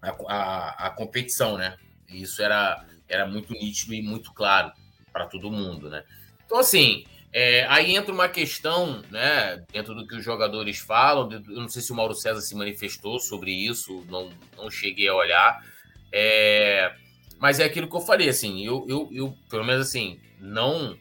a, 0.00 0.10
a, 0.28 0.86
a, 0.86 0.90
competição, 0.90 1.58
né? 1.58 1.76
Isso 2.08 2.40
era, 2.40 2.86
era 3.08 3.26
muito 3.26 3.52
nítido 3.52 3.94
e 3.94 4.00
muito 4.00 4.32
claro 4.32 4.70
para 5.12 5.26
todo 5.26 5.50
mundo, 5.50 5.90
né? 5.90 6.04
Então, 6.46 6.58
assim, 6.60 7.04
é, 7.32 7.66
aí 7.68 7.96
entra 7.96 8.12
uma 8.12 8.28
questão, 8.28 9.02
né, 9.10 9.64
dentro 9.72 9.94
do 9.94 10.06
que 10.06 10.16
os 10.16 10.24
jogadores 10.24 10.78
falam, 10.78 11.30
eu 11.32 11.60
não 11.60 11.68
sei 11.68 11.80
se 11.80 11.90
o 11.90 11.94
Mauro 11.94 12.14
César 12.14 12.40
se 12.40 12.54
manifestou 12.54 13.18
sobre 13.18 13.50
isso, 13.50 14.04
não, 14.08 14.30
não 14.56 14.70
cheguei 14.70 15.08
a 15.08 15.14
olhar, 15.14 15.64
é, 16.12 16.94
mas 17.38 17.58
é 17.58 17.64
aquilo 17.64 17.88
que 17.88 17.96
eu 17.96 18.00
falei, 18.00 18.28
assim, 18.28 18.64
eu, 18.64 18.84
eu, 18.88 19.08
eu, 19.12 19.34
pelo 19.48 19.64
menos 19.64 19.88
assim, 19.88 20.20
não 20.38 20.96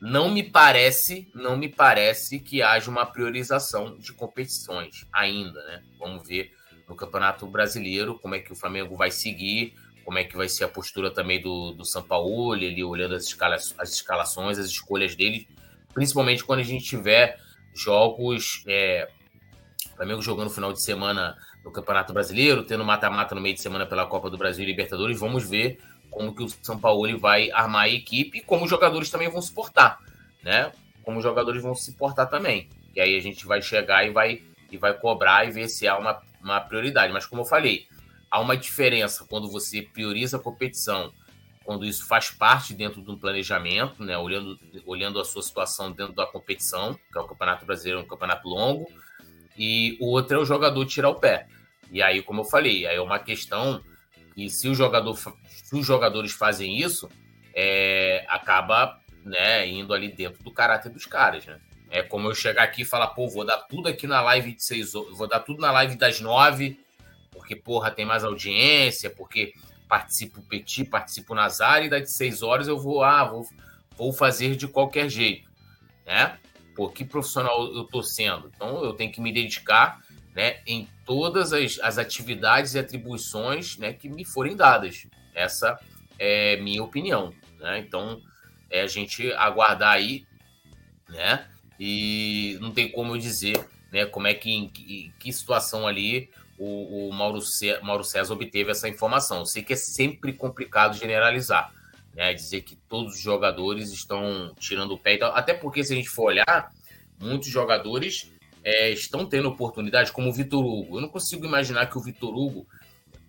não 0.00 0.30
me 0.30 0.42
parece, 0.42 1.30
não 1.34 1.56
me 1.56 1.66
parece 1.66 2.38
que 2.38 2.60
haja 2.60 2.90
uma 2.90 3.06
priorização 3.06 3.96
de 3.96 4.12
competições 4.12 5.06
ainda, 5.10 5.64
né? 5.64 5.82
Vamos 5.98 6.28
ver 6.28 6.52
no 6.86 6.94
Campeonato 6.94 7.46
Brasileiro 7.46 8.18
como 8.18 8.34
é 8.34 8.40
que 8.40 8.52
o 8.52 8.56
Flamengo 8.56 8.96
vai 8.96 9.10
seguir, 9.10 9.72
como 10.04 10.18
é 10.18 10.24
que 10.24 10.36
vai 10.36 10.46
ser 10.46 10.64
a 10.64 10.68
postura 10.68 11.10
também 11.10 11.40
do, 11.40 11.72
do 11.72 11.84
Paulo, 12.02 12.54
ele 12.54 12.84
olhando 12.84 13.14
as, 13.14 13.24
escala, 13.24 13.54
as 13.54 13.92
escalações, 13.92 14.58
as 14.58 14.66
escolhas 14.66 15.16
dele, 15.16 15.48
principalmente 15.94 16.44
quando 16.44 16.60
a 16.60 16.64
gente 16.64 16.84
tiver 16.84 17.38
jogos, 17.72 18.62
é, 18.66 19.08
Flamengo 19.96 20.20
jogando 20.20 20.48
no 20.48 20.54
final 20.54 20.72
de 20.72 20.82
semana 20.82 21.36
no 21.64 21.70
Campeonato 21.70 22.12
Brasileiro, 22.12 22.64
tendo 22.64 22.84
mata-mata 22.84 23.34
no 23.34 23.40
meio 23.40 23.54
de 23.54 23.62
semana 23.62 23.86
pela 23.86 24.06
Copa 24.06 24.28
do 24.28 24.36
Brasil 24.36 24.64
e 24.64 24.66
Libertadores. 24.66 25.18
Vamos 25.18 25.48
ver 25.48 25.78
como 26.10 26.34
que 26.34 26.42
o 26.42 26.48
São 26.62 26.78
Paulo 26.78 27.18
vai 27.18 27.50
armar 27.50 27.84
a 27.84 27.88
equipe 27.88 28.38
e 28.38 28.40
como 28.42 28.64
os 28.64 28.70
jogadores 28.70 29.08
também 29.10 29.30
vão 29.30 29.40
se 29.40 29.52
portar, 29.52 29.98
né? 30.42 30.72
Como 31.02 31.18
os 31.18 31.24
jogadores 31.24 31.62
vão 31.62 31.74
se 31.74 31.92
portar 31.92 32.28
também. 32.28 32.68
E 32.94 33.00
aí 33.00 33.16
a 33.16 33.20
gente 33.20 33.46
vai 33.46 33.62
chegar 33.62 34.06
e 34.06 34.10
vai, 34.10 34.42
e 34.70 34.76
vai 34.76 34.94
cobrar 34.94 35.46
e 35.46 35.50
ver 35.50 35.68
se 35.68 35.88
há 35.88 35.96
uma, 35.98 36.20
uma 36.42 36.60
prioridade. 36.60 37.12
Mas 37.12 37.26
como 37.26 37.42
eu 37.42 37.46
falei, 37.46 37.86
há 38.30 38.40
uma 38.40 38.56
diferença 38.56 39.24
quando 39.28 39.50
você 39.50 39.82
prioriza 39.82 40.36
a 40.36 40.40
competição, 40.40 41.12
quando 41.64 41.84
isso 41.84 42.06
faz 42.06 42.30
parte 42.30 42.74
dentro 42.74 43.00
do 43.00 43.18
planejamento, 43.18 44.04
né? 44.04 44.16
Olhando, 44.18 44.58
olhando 44.86 45.18
a 45.18 45.24
sua 45.24 45.42
situação 45.42 45.90
dentro 45.90 46.12
da 46.12 46.26
competição, 46.26 46.94
que 46.94 47.18
é 47.18 47.20
o 47.20 47.26
Campeonato 47.26 47.64
Brasileiro, 47.64 48.00
um 48.00 48.06
campeonato 48.06 48.46
longo, 48.48 48.86
e 49.56 49.96
o 50.00 50.10
outro 50.10 50.36
é 50.36 50.40
o 50.40 50.44
jogador 50.44 50.84
tirar 50.84 51.08
o 51.08 51.14
pé. 51.14 51.46
E 51.90 52.02
aí, 52.02 52.22
como 52.22 52.42
eu 52.42 52.44
falei, 52.44 52.86
aí 52.86 52.96
é 52.96 53.00
uma 53.00 53.18
questão 53.18 53.82
que 54.34 54.50
se, 54.50 54.68
o 54.68 54.74
jogador, 54.74 55.16
se 55.16 55.76
os 55.76 55.86
jogadores 55.86 56.32
fazem 56.32 56.78
isso, 56.78 57.08
é, 57.54 58.24
acaba 58.28 59.00
né, 59.24 59.66
indo 59.66 59.94
ali 59.94 60.08
dentro 60.12 60.42
do 60.42 60.50
caráter 60.50 60.90
dos 60.90 61.06
caras, 61.06 61.46
né? 61.46 61.60
É 61.90 62.02
como 62.02 62.28
eu 62.28 62.34
chegar 62.34 62.64
aqui 62.64 62.82
e 62.82 62.84
falar, 62.84 63.08
pô, 63.08 63.28
vou 63.28 63.44
dar 63.44 63.58
tudo 63.58 63.88
aqui 63.88 64.06
na 64.06 64.20
live 64.20 64.54
de 64.54 64.64
seis 64.64 64.92
vou 64.92 65.28
dar 65.28 65.40
tudo 65.40 65.60
na 65.60 65.70
live 65.70 65.96
das 65.96 66.20
nove, 66.20 66.80
porque, 67.30 67.54
porra, 67.54 67.90
tem 67.90 68.04
mais 68.04 68.24
audiência, 68.24 69.10
porque 69.10 69.54
participo 69.94 70.42
Petit, 70.42 70.84
participo 70.84 71.36
Nazar, 71.36 71.84
e 71.84 71.88
das 71.88 72.16
seis 72.16 72.42
horas 72.42 72.66
eu 72.66 72.76
vou, 72.76 73.04
ah, 73.04 73.24
vou, 73.24 73.48
vou 73.96 74.12
fazer 74.12 74.56
de 74.56 74.66
qualquer 74.66 75.08
jeito, 75.08 75.48
né? 76.04 76.36
Pô, 76.74 76.88
que 76.88 77.04
profissional 77.04 77.72
eu 77.72 77.84
tô 77.84 78.02
sendo? 78.02 78.50
Então 78.52 78.82
eu 78.82 78.92
tenho 78.92 79.12
que 79.12 79.20
me 79.20 79.32
dedicar 79.32 80.00
né, 80.34 80.60
em 80.66 80.88
todas 81.06 81.52
as, 81.52 81.78
as 81.80 81.96
atividades 81.96 82.74
e 82.74 82.78
atribuições 82.80 83.78
né, 83.78 83.92
que 83.92 84.08
me 84.08 84.24
forem 84.24 84.56
dadas. 84.56 85.06
Essa 85.32 85.78
é 86.18 86.56
minha 86.56 86.82
opinião. 86.82 87.32
Né? 87.60 87.78
Então, 87.78 88.20
é 88.68 88.80
a 88.80 88.88
gente 88.88 89.32
aguardar 89.34 89.92
aí, 89.92 90.26
né? 91.08 91.46
E 91.78 92.58
não 92.60 92.72
tem 92.72 92.90
como 92.90 93.14
eu 93.14 93.18
dizer 93.18 93.64
né, 93.92 94.06
como 94.06 94.26
é 94.26 94.34
que, 94.34 94.50
em 94.50 94.68
que, 94.68 95.12
que 95.20 95.32
situação 95.32 95.86
ali 95.86 96.28
o, 96.58 97.08
o 97.08 97.12
Mauro, 97.12 97.40
César, 97.40 97.82
Mauro 97.82 98.04
César 98.04 98.32
obteve 98.32 98.70
essa 98.70 98.88
informação. 98.88 99.40
Eu 99.40 99.46
sei 99.46 99.62
que 99.62 99.72
é 99.72 99.76
sempre 99.76 100.32
complicado 100.32 100.96
generalizar, 100.96 101.72
né? 102.14 102.32
Dizer 102.32 102.62
que 102.62 102.76
todos 102.88 103.14
os 103.14 103.20
jogadores 103.20 103.92
estão 103.92 104.54
tirando 104.58 104.92
o 104.92 104.98
pé 104.98 105.14
e 105.14 105.18
tal. 105.18 105.34
Até 105.34 105.54
porque, 105.54 105.82
se 105.82 105.92
a 105.92 105.96
gente 105.96 106.08
for 106.08 106.26
olhar, 106.26 106.72
muitos 107.18 107.48
jogadores 107.48 108.30
é, 108.62 108.90
estão 108.90 109.26
tendo 109.26 109.48
oportunidade, 109.48 110.10
como 110.10 110.30
o 110.30 110.32
Vitor 110.32 110.64
Hugo. 110.64 110.96
Eu 110.96 111.02
não 111.02 111.08
consigo 111.08 111.44
imaginar 111.44 111.86
que 111.86 111.98
o 111.98 112.00
Vitor 112.00 112.34
Hugo, 112.34 112.66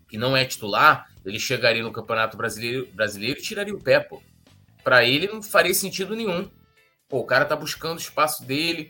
que 0.07 0.17
não 0.17 0.35
é 0.35 0.45
titular, 0.45 1.09
ele 1.25 1.39
chegaria 1.39 1.83
no 1.83 1.91
Campeonato 1.91 2.37
Brasileiro, 2.37 2.87
brasileiro 2.93 3.39
e 3.39 3.43
tiraria 3.43 3.73
o 3.73 3.81
pé. 3.81 4.07
Para 4.83 5.03
ele 5.03 5.27
não 5.27 5.41
faria 5.41 5.73
sentido 5.73 6.15
nenhum. 6.15 6.49
Pô, 7.09 7.19
o 7.19 7.25
cara 7.25 7.45
tá 7.45 7.55
buscando 7.55 7.97
o 7.97 8.01
espaço 8.01 8.45
dele, 8.45 8.89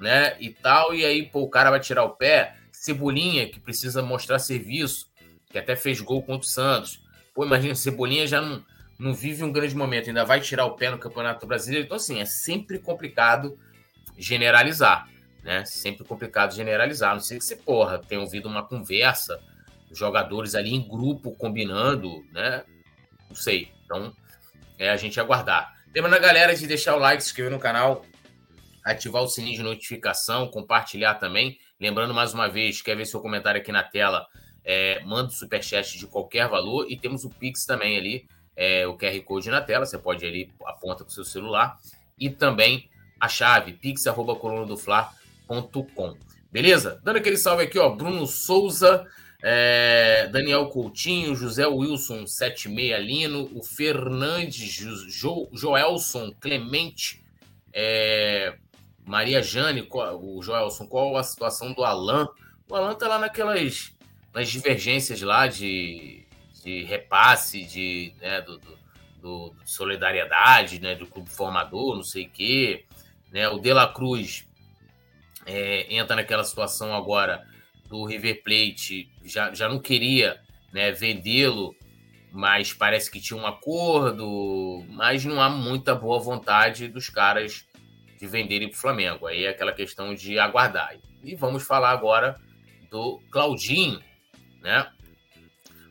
né, 0.00 0.36
e 0.40 0.50
tal, 0.50 0.94
e 0.94 1.04
aí, 1.04 1.26
pô, 1.26 1.42
o 1.42 1.50
cara 1.50 1.70
vai 1.70 1.80
tirar 1.80 2.04
o 2.04 2.16
pé. 2.16 2.56
Cebolinha, 2.84 3.48
que 3.48 3.60
precisa 3.60 4.02
mostrar 4.02 4.38
serviço, 4.38 5.10
que 5.50 5.58
até 5.58 5.76
fez 5.76 6.00
gol 6.00 6.22
contra 6.22 6.46
o 6.46 6.50
Santos. 6.50 7.02
Pô, 7.34 7.44
imagina, 7.44 7.74
Cebolinha 7.74 8.26
já 8.26 8.40
não, 8.40 8.64
não 8.98 9.14
vive 9.14 9.42
um 9.42 9.52
grande 9.52 9.74
momento, 9.74 10.08
ainda 10.08 10.24
vai 10.24 10.40
tirar 10.40 10.66
o 10.66 10.76
pé 10.76 10.90
no 10.90 10.98
Campeonato 10.98 11.46
Brasileiro. 11.46 11.86
Então, 11.86 11.96
assim, 11.96 12.20
é 12.20 12.24
sempre 12.24 12.78
complicado 12.78 13.58
generalizar 14.18 15.08
né? 15.44 15.64
Sempre 15.66 16.04
complicado 16.04 16.54
generalizar. 16.54 17.12
Não 17.12 17.20
sei 17.20 17.40
se, 17.40 17.54
porra, 17.56 17.98
tem 17.98 18.18
ouvido 18.18 18.48
uma 18.48 18.66
conversa, 18.66 19.38
jogadores 19.92 20.54
ali 20.54 20.74
em 20.74 20.88
grupo 20.88 21.36
combinando, 21.36 22.24
né? 22.32 22.64
Não 23.28 23.36
sei. 23.36 23.70
Então, 23.84 24.12
é 24.78 24.90
a 24.90 24.96
gente 24.96 25.20
aguardar. 25.20 25.72
Lembrando 25.94 26.14
a 26.14 26.18
galera 26.18 26.56
de 26.56 26.66
deixar 26.66 26.96
o 26.96 26.98
like, 26.98 27.22
se 27.22 27.28
inscrever 27.28 27.52
no 27.52 27.60
canal, 27.60 28.04
ativar 28.82 29.22
o 29.22 29.28
sininho 29.28 29.58
de 29.58 29.62
notificação, 29.62 30.48
compartilhar 30.48 31.14
também. 31.14 31.58
Lembrando 31.84 32.14
mais 32.14 32.32
uma 32.32 32.48
vez, 32.48 32.80
quer 32.80 32.96
ver 32.96 33.04
seu 33.04 33.20
comentário 33.20 33.60
aqui 33.60 33.70
na 33.70 33.82
tela, 33.82 34.26
é, 34.64 35.04
manda 35.04 35.28
o 35.28 35.32
superchat 35.32 35.98
de 35.98 36.06
qualquer 36.06 36.48
valor 36.48 36.90
e 36.90 36.96
temos 36.96 37.24
o 37.24 37.28
Pix 37.28 37.66
também 37.66 37.98
ali, 37.98 38.26
é, 38.56 38.86
o 38.86 38.96
QR 38.96 39.20
Code 39.22 39.50
na 39.50 39.60
tela, 39.60 39.84
você 39.84 39.98
pode 39.98 40.24
ali, 40.24 40.50
aponta 40.64 41.04
com 41.04 41.10
o 41.10 41.12
seu 41.12 41.26
celular. 41.26 41.76
E 42.18 42.30
também 42.30 42.88
a 43.20 43.28
chave, 43.28 43.74
pix.colunadoflar.com 43.74 45.84
com 45.94 46.16
Beleza? 46.50 47.02
Dando 47.04 47.16
aquele 47.16 47.36
salve 47.36 47.64
aqui, 47.64 47.78
ó. 47.78 47.90
Bruno 47.90 48.26
Souza, 48.26 49.06
é, 49.42 50.26
Daniel 50.28 50.68
Coutinho, 50.68 51.34
José 51.34 51.66
Wilson 51.66 52.26
76 52.26 53.04
Lino, 53.04 53.50
o 53.54 53.62
Fernandes, 53.62 54.72
jo, 55.12 55.50
Joelson 55.52 56.32
Clemente, 56.40 57.22
é, 57.74 58.54
Maria 59.04 59.42
Jane, 59.42 59.86
o 59.90 60.42
Joelson, 60.42 60.86
qual 60.86 61.16
a 61.16 61.22
situação 61.22 61.72
do 61.72 61.84
Alan? 61.84 62.26
O 62.68 62.74
Alan 62.74 62.94
tá 62.94 63.06
lá 63.06 63.18
naquelas 63.18 63.92
nas 64.32 64.48
divergências 64.48 65.22
lá 65.22 65.46
de, 65.46 66.26
de 66.64 66.82
repasse, 66.82 67.64
de, 67.64 68.12
né, 68.20 68.40
do, 68.40 68.58
do, 68.58 68.78
do 69.20 69.54
solidariedade, 69.64 70.80
né, 70.80 70.96
do 70.96 71.06
clube 71.06 71.30
formador, 71.30 71.94
não 71.94 72.02
sei 72.02 72.24
o 72.26 72.30
quê. 72.30 72.84
Né, 73.30 73.48
o 73.48 73.58
De 73.58 73.72
La 73.72 73.92
Cruz 73.92 74.46
é, 75.46 75.94
entra 75.94 76.16
naquela 76.16 76.42
situação 76.42 76.94
agora 76.94 77.46
do 77.88 78.04
River 78.04 78.42
Plate, 78.42 79.08
já, 79.24 79.52
já 79.54 79.68
não 79.68 79.78
queria 79.78 80.40
né, 80.72 80.90
vendê-lo, 80.90 81.76
mas 82.32 82.72
parece 82.72 83.08
que 83.08 83.20
tinha 83.20 83.38
um 83.38 83.46
acordo, 83.46 84.84
mas 84.88 85.24
não 85.24 85.40
há 85.40 85.48
muita 85.48 85.94
boa 85.94 86.18
vontade 86.18 86.88
dos 86.88 87.08
caras 87.08 87.64
de 88.24 88.30
venderem 88.30 88.68
para 88.68 88.76
o 88.76 88.80
Flamengo. 88.80 89.26
Aí 89.26 89.44
é 89.44 89.50
aquela 89.50 89.72
questão 89.72 90.14
de 90.14 90.38
aguardar. 90.38 90.96
E 91.22 91.34
vamos 91.34 91.62
falar 91.62 91.90
agora 91.90 92.40
do 92.90 93.20
Claudinho, 93.30 94.00
né? 94.62 94.90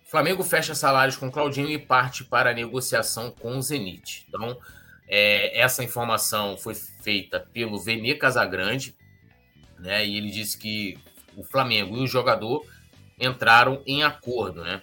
O 0.06 0.10
Flamengo 0.10 0.44
fecha 0.44 0.74
salários 0.75 1.16
com 1.16 1.32
Claudinho 1.32 1.70
e 1.70 1.78
parte 1.78 2.24
para 2.24 2.50
a 2.52 2.54
negociação 2.54 3.32
com 3.32 3.58
o 3.58 3.62
Zenit. 3.62 4.25
Então, 4.28 4.58
É, 5.06 5.60
essa 5.60 5.84
informação 5.84 6.58
foi 6.58 6.74
feita 6.74 7.40
pelo 7.40 7.78
Vene 7.78 8.16
Casagrande, 8.16 8.96
né? 9.78 10.04
E 10.08 10.18
ele 10.18 10.32
disse 10.32 10.58
que 10.58 10.98
o 11.36 11.44
Flamengo 11.44 11.98
e 11.98 12.02
o 12.02 12.08
jogador 12.08 12.66
entraram 13.20 13.84
em 13.86 14.02
acordo, 14.02 14.63
né? 14.63 14.82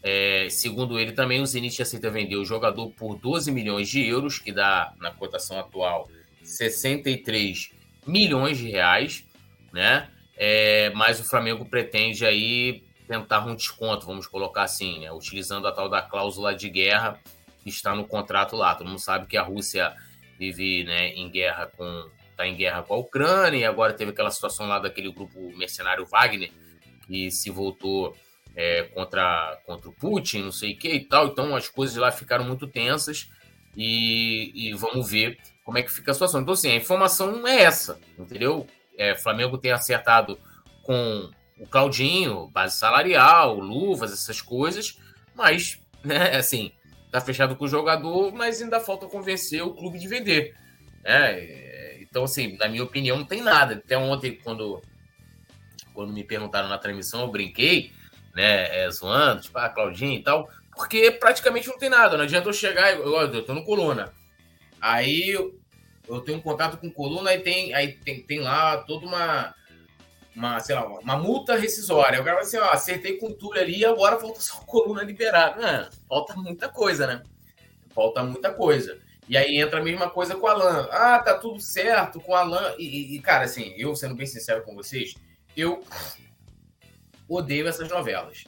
É, 0.00 0.46
segundo 0.48 0.98
ele 0.98 1.12
também, 1.12 1.42
o 1.42 1.46
Zenit 1.46 1.82
aceita 1.82 2.08
vender 2.08 2.36
o 2.36 2.44
jogador 2.44 2.88
por 2.92 3.18
12 3.18 3.50
milhões 3.50 3.88
de 3.88 4.06
euros, 4.06 4.38
que 4.38 4.52
dá, 4.52 4.94
na 5.00 5.10
cotação 5.10 5.58
atual, 5.58 6.08
63 6.48 7.70
milhões 8.06 8.58
de 8.58 8.70
reais, 8.70 9.24
né? 9.72 10.08
É, 10.36 10.90
mas 10.90 11.20
o 11.20 11.24
Flamengo 11.24 11.64
pretende 11.64 12.24
aí 12.24 12.82
tentar 13.06 13.44
um 13.46 13.56
desconto, 13.56 14.06
vamos 14.06 14.26
colocar 14.26 14.62
assim, 14.62 15.00
né? 15.00 15.12
Utilizando 15.12 15.66
a 15.66 15.72
tal 15.72 15.88
da 15.88 16.02
cláusula 16.02 16.54
de 16.54 16.68
guerra 16.68 17.20
que 17.62 17.70
está 17.70 17.94
no 17.94 18.06
contrato 18.06 18.54
lá. 18.54 18.74
Todo 18.74 18.86
mundo 18.86 19.00
sabe 19.00 19.26
que 19.26 19.36
a 19.36 19.42
Rússia 19.42 19.94
vive 20.38 20.84
né, 20.84 21.08
em 21.08 21.28
guerra 21.28 21.66
com. 21.66 22.08
está 22.30 22.46
em 22.46 22.54
guerra 22.54 22.82
com 22.82 22.94
a 22.94 22.98
Ucrânia, 22.98 23.58
e 23.58 23.64
agora 23.64 23.92
teve 23.92 24.12
aquela 24.12 24.30
situação 24.30 24.66
lá 24.66 24.78
daquele 24.78 25.10
grupo 25.10 25.52
mercenário 25.56 26.06
Wagner, 26.06 26.52
que 27.06 27.30
se 27.30 27.50
voltou 27.50 28.16
é, 28.54 28.84
contra, 28.94 29.60
contra 29.66 29.88
o 29.88 29.92
Putin, 29.92 30.42
não 30.42 30.52
sei 30.52 30.74
o 30.74 30.78
que 30.78 30.88
e 30.88 31.04
tal. 31.04 31.26
Então 31.28 31.56
as 31.56 31.68
coisas 31.68 31.96
lá 31.96 32.12
ficaram 32.12 32.44
muito 32.44 32.66
tensas 32.66 33.28
e, 33.76 34.52
e 34.54 34.74
vamos 34.74 35.10
ver 35.10 35.38
como 35.68 35.76
é 35.76 35.82
que 35.82 35.92
fica 35.92 36.12
a 36.12 36.14
situação. 36.14 36.40
Então, 36.40 36.54
assim, 36.54 36.70
a 36.70 36.76
informação 36.76 37.46
é 37.46 37.60
essa, 37.60 38.00
entendeu? 38.18 38.66
É, 38.96 39.14
Flamengo 39.14 39.58
tem 39.58 39.70
acertado 39.70 40.38
com 40.82 41.30
o 41.60 41.66
Claudinho, 41.66 42.48
base 42.48 42.78
salarial, 42.78 43.60
luvas, 43.60 44.10
essas 44.10 44.40
coisas, 44.40 44.98
mas, 45.34 45.78
né, 46.02 46.36
assim, 46.36 46.72
tá 47.12 47.20
fechado 47.20 47.54
com 47.54 47.66
o 47.66 47.68
jogador, 47.68 48.32
mas 48.32 48.62
ainda 48.62 48.80
falta 48.80 49.06
convencer 49.08 49.62
o 49.62 49.74
clube 49.74 49.98
de 49.98 50.08
vender. 50.08 50.56
É, 51.04 51.98
então, 52.00 52.24
assim, 52.24 52.56
na 52.56 52.66
minha 52.66 52.84
opinião, 52.84 53.18
não 53.18 53.26
tem 53.26 53.42
nada. 53.42 53.74
Até 53.74 53.98
ontem, 53.98 54.40
quando, 54.42 54.80
quando 55.92 56.14
me 56.14 56.24
perguntaram 56.24 56.70
na 56.70 56.78
transmissão, 56.78 57.20
eu 57.20 57.28
brinquei, 57.28 57.92
né, 58.34 58.84
é, 58.84 58.90
zoando, 58.90 59.42
tipo, 59.42 59.58
ah, 59.58 59.68
Claudinho 59.68 60.18
e 60.18 60.22
tal, 60.22 60.48
porque 60.74 61.10
praticamente 61.10 61.68
não 61.68 61.76
tem 61.76 61.90
nada. 61.90 62.16
Não 62.16 62.24
adianta 62.24 62.48
eu 62.48 62.54
chegar, 62.54 62.94
eu, 62.94 63.14
eu 63.14 63.44
tô 63.44 63.52
no 63.52 63.66
coluna. 63.66 64.16
Aí 64.80 65.30
eu, 65.30 66.20
tenho 66.20 66.38
um 66.38 66.42
contato 66.42 66.78
com 66.78 66.90
coluna 66.90 67.34
e 67.34 67.40
tem, 67.40 67.74
aí 67.74 67.92
tem, 67.92 68.22
tem 68.22 68.40
lá 68.40 68.78
toda 68.78 69.06
uma, 69.06 69.54
uma, 70.34 70.60
sei 70.60 70.74
lá, 70.74 70.86
uma 70.86 71.16
multa 71.16 71.56
rescisória. 71.56 72.20
O 72.20 72.24
cara 72.24 72.36
vai 72.36 72.44
assim, 72.44 72.58
ó, 72.58 72.70
acertei 72.70 73.16
com 73.18 73.32
tudo 73.32 73.58
ali, 73.58 73.84
agora 73.84 74.18
falta 74.18 74.40
só 74.40 74.58
coluna 74.60 75.02
liberada. 75.02 75.60
Não, 75.60 75.90
falta 76.08 76.34
muita 76.36 76.68
coisa, 76.68 77.06
né? 77.06 77.22
Falta 77.94 78.22
muita 78.22 78.52
coisa. 78.52 79.00
E 79.28 79.36
aí 79.36 79.58
entra 79.58 79.80
a 79.80 79.84
mesma 79.84 80.08
coisa 80.08 80.34
com 80.34 80.46
o 80.46 80.48
Alan. 80.48 80.88
Ah, 80.90 81.18
tá 81.18 81.38
tudo 81.38 81.60
certo 81.60 82.20
com 82.20 82.32
o 82.32 82.34
Alan. 82.34 82.74
E, 82.78 83.14
e, 83.14 83.20
cara, 83.20 83.44
assim, 83.44 83.74
eu 83.76 83.94
sendo 83.94 84.14
bem 84.14 84.26
sincero 84.26 84.62
com 84.62 84.74
vocês, 84.74 85.14
eu 85.56 85.84
odeio 87.28 87.68
essas 87.68 87.88
novelas. 87.90 88.44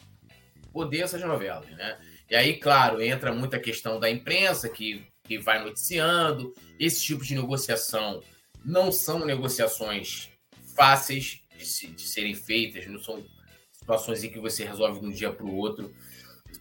Odeio 0.72 1.04
essas 1.04 1.20
novelas, 1.20 1.68
né? 1.70 1.98
E 2.30 2.36
aí, 2.36 2.56
claro, 2.58 3.02
entra 3.02 3.32
muita 3.32 3.58
questão 3.58 4.00
da 4.00 4.08
imprensa 4.08 4.68
que, 4.68 5.06
que 5.30 5.38
vai 5.38 5.62
noticiando. 5.62 6.52
Esse 6.76 7.04
tipo 7.04 7.24
de 7.24 7.36
negociação 7.36 8.20
não 8.64 8.90
são 8.90 9.24
negociações 9.24 10.28
fáceis 10.74 11.40
de, 11.56 11.64
se, 11.64 11.86
de 11.86 12.02
serem 12.02 12.34
feitas, 12.34 12.84
não 12.88 12.98
são 12.98 13.24
situações 13.70 14.24
em 14.24 14.30
que 14.30 14.40
você 14.40 14.64
resolve 14.64 14.98
de 14.98 15.06
um 15.06 15.10
dia 15.10 15.30
para 15.30 15.46
o 15.46 15.54
outro. 15.54 15.94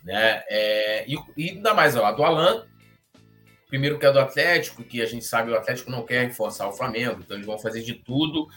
Né? 0.04 0.44
É, 0.48 1.06
e, 1.08 1.16
e 1.36 1.50
ainda 1.50 1.74
mais 1.74 1.96
lado 1.96 2.18
do 2.18 2.24
Alan, 2.24 2.68
primeiro 3.68 3.98
que 3.98 4.06
é 4.06 4.12
do 4.12 4.20
Atlético, 4.20 4.84
que 4.84 5.02
a 5.02 5.08
gente 5.08 5.26
sabe 5.26 5.50
o 5.50 5.56
Atlético 5.56 5.90
não 5.90 6.06
quer 6.06 6.28
reforçar 6.28 6.68
o 6.68 6.74
Flamengo, 6.74 7.22
então 7.22 7.36
eles 7.36 7.48
vão 7.48 7.58
fazer 7.58 7.82
de 7.82 7.96
tudo 7.96 8.48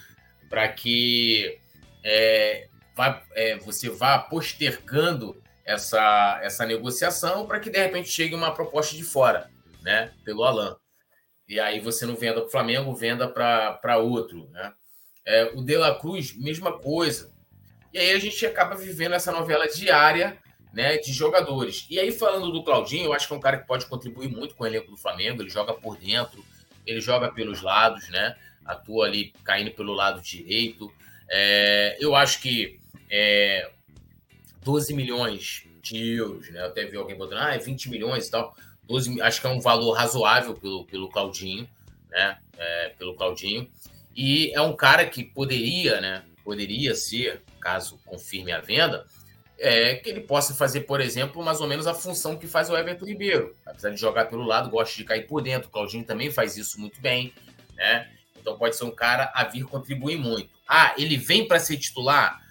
para 0.50 0.68
que 0.68 1.58
é, 2.04 2.68
vá, 2.94 3.22
é, 3.34 3.56
você 3.56 3.88
vá 3.88 4.18
postergando 4.18 5.42
essa, 5.64 6.38
essa 6.42 6.66
negociação 6.66 7.46
para 7.46 7.60
que 7.60 7.70
de 7.70 7.78
repente 7.78 8.10
chegue 8.10 8.34
uma 8.34 8.52
proposta 8.52 8.94
de 8.94 9.02
fora, 9.02 9.50
né? 9.82 10.12
Pelo 10.24 10.44
Alan. 10.44 10.76
E 11.48 11.60
aí 11.60 11.80
você 11.80 12.06
não 12.06 12.16
venda 12.16 12.40
para 12.40 12.46
o 12.46 12.50
Flamengo, 12.50 12.94
venda 12.94 13.28
para 13.28 13.98
outro, 13.98 14.48
né? 14.50 14.72
É, 15.24 15.44
o 15.54 15.62
De 15.62 15.76
La 15.76 15.94
Cruz, 15.94 16.36
mesma 16.36 16.78
coisa. 16.78 17.32
E 17.92 17.98
aí 17.98 18.12
a 18.12 18.18
gente 18.18 18.44
acaba 18.46 18.74
vivendo 18.74 19.14
essa 19.14 19.30
novela 19.30 19.68
diária 19.68 20.38
né, 20.72 20.96
de 20.96 21.12
jogadores. 21.12 21.86
E 21.90 21.98
aí, 21.98 22.10
falando 22.10 22.50
do 22.50 22.64
Claudinho, 22.64 23.04
eu 23.04 23.12
acho 23.12 23.28
que 23.28 23.34
é 23.34 23.36
um 23.36 23.40
cara 23.40 23.58
que 23.58 23.66
pode 23.66 23.86
contribuir 23.86 24.28
muito 24.28 24.54
com 24.54 24.64
o 24.64 24.66
elenco 24.66 24.90
do 24.90 24.96
Flamengo. 24.96 25.42
Ele 25.42 25.50
joga 25.50 25.74
por 25.74 25.96
dentro, 25.98 26.42
ele 26.86 27.00
joga 27.00 27.30
pelos 27.30 27.60
lados, 27.60 28.08
né? 28.08 28.36
Atua 28.64 29.06
ali 29.06 29.32
caindo 29.44 29.70
pelo 29.72 29.92
lado 29.92 30.22
direito. 30.22 30.90
É, 31.30 31.96
eu 32.00 32.16
acho 32.16 32.40
que 32.40 32.80
é, 33.10 33.70
12 34.64 34.94
milhões 34.94 35.64
de 35.82 36.14
euros, 36.14 36.48
né? 36.50 36.60
Eu 36.60 36.66
até 36.66 36.86
vi 36.86 36.96
alguém 36.96 37.16
botando, 37.16 37.38
ah, 37.38 37.54
é 37.54 37.58
20 37.58 37.90
milhões 37.90 38.26
e 38.26 38.30
tal. 38.30 38.56
12, 38.92 39.22
acho 39.22 39.40
que 39.40 39.46
é 39.46 39.50
um 39.50 39.60
valor 39.60 39.92
razoável 39.92 40.54
pelo, 40.54 40.84
pelo 40.84 41.08
Claudinho, 41.08 41.68
né? 42.10 42.38
É, 42.58 42.88
pelo 42.90 43.14
Claudinho. 43.14 43.66
E 44.14 44.52
é 44.54 44.60
um 44.60 44.76
cara 44.76 45.06
que 45.06 45.24
poderia, 45.24 46.00
né? 46.00 46.22
Poderia 46.44 46.94
ser, 46.94 47.42
caso 47.58 47.98
confirme 48.04 48.52
a 48.52 48.60
venda, 48.60 49.06
é, 49.58 49.94
que 49.94 50.10
ele 50.10 50.20
possa 50.20 50.54
fazer, 50.54 50.82
por 50.82 51.00
exemplo, 51.00 51.42
mais 51.42 51.60
ou 51.60 51.66
menos 51.66 51.86
a 51.86 51.94
função 51.94 52.36
que 52.36 52.46
faz 52.46 52.68
o 52.68 52.76
Everton 52.76 53.06
Ribeiro. 53.06 53.56
Apesar 53.64 53.90
de 53.90 53.96
jogar 53.96 54.26
pelo 54.26 54.44
lado, 54.44 54.68
gosta 54.68 54.94
de 54.94 55.04
cair 55.04 55.26
por 55.26 55.40
dentro. 55.40 55.68
O 55.68 55.72
Claudinho 55.72 56.04
também 56.04 56.30
faz 56.30 56.58
isso 56.58 56.78
muito 56.78 57.00
bem, 57.00 57.32
né? 57.74 58.10
Então 58.38 58.58
pode 58.58 58.76
ser 58.76 58.84
um 58.84 58.90
cara 58.90 59.32
a 59.34 59.44
vir 59.44 59.64
contribuir 59.64 60.18
muito. 60.18 60.50
Ah, 60.68 60.94
ele 60.98 61.16
vem 61.16 61.48
para 61.48 61.58
ser 61.58 61.78
titular? 61.78 62.42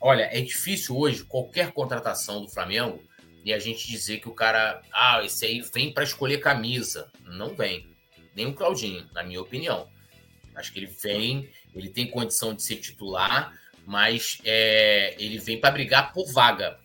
Olha, 0.00 0.28
é 0.32 0.40
difícil 0.40 0.96
hoje 0.96 1.24
qualquer 1.24 1.72
contratação 1.72 2.42
do 2.42 2.48
Flamengo 2.48 3.02
e 3.44 3.52
a 3.52 3.58
gente 3.58 3.86
dizer 3.86 4.20
que 4.20 4.28
o 4.28 4.34
cara, 4.34 4.80
ah, 4.90 5.22
esse 5.22 5.44
aí 5.44 5.60
vem 5.60 5.92
para 5.92 6.02
escolher 6.02 6.38
camisa. 6.38 7.10
Não 7.24 7.54
vem. 7.54 7.94
Nem 8.34 8.46
o 8.46 8.54
Claudinho, 8.54 9.06
na 9.12 9.22
minha 9.22 9.40
opinião. 9.40 9.86
Acho 10.54 10.72
que 10.72 10.78
ele 10.78 10.86
vem, 10.86 11.50
ele 11.74 11.90
tem 11.90 12.10
condição 12.10 12.54
de 12.54 12.62
ser 12.62 12.76
titular, 12.76 13.52
mas 13.84 14.38
é, 14.44 15.14
ele 15.18 15.38
vem 15.38 15.60
para 15.60 15.72
brigar 15.72 16.12
por 16.12 16.32
vaga. 16.32 16.78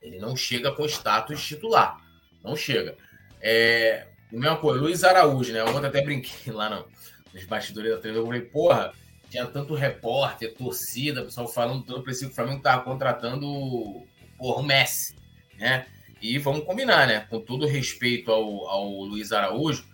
Ele 0.00 0.18
não 0.18 0.34
chega 0.34 0.72
com 0.72 0.86
status 0.86 1.44
titular. 1.44 2.00
Não 2.42 2.56
chega. 2.56 2.96
É, 3.40 4.06
a 4.32 4.36
mesma 4.36 4.56
coisa, 4.56 4.80
Luiz 4.80 5.04
Araújo, 5.04 5.52
né? 5.52 5.62
Ontem 5.62 5.86
até 5.86 6.00
brinquei 6.00 6.52
lá 6.52 6.70
no, 6.70 6.88
nos 7.34 7.44
bastidores 7.44 7.90
da 7.90 7.98
televisão. 7.98 8.24
Eu 8.24 8.26
falei, 8.26 8.42
porra, 8.42 8.94
tinha 9.28 9.44
tanto 9.44 9.74
repórter, 9.74 10.54
torcida, 10.54 11.22
pessoal 11.22 11.46
falando 11.46 11.84
tanto, 11.84 12.02
parecia 12.02 12.28
que 12.28 12.32
o 12.32 12.36
Flamengo 12.36 12.58
estava 12.58 12.82
contratando 12.82 14.06
porra, 14.38 14.60
o 14.60 14.62
Messi, 14.62 15.14
né? 15.58 15.86
E 16.20 16.38
vamos 16.38 16.64
combinar, 16.64 17.06
né? 17.06 17.26
Com 17.28 17.40
todo 17.40 17.66
respeito 17.66 18.30
ao, 18.30 18.66
ao 18.68 18.88
Luiz 19.02 19.32
Araújo, 19.32 19.84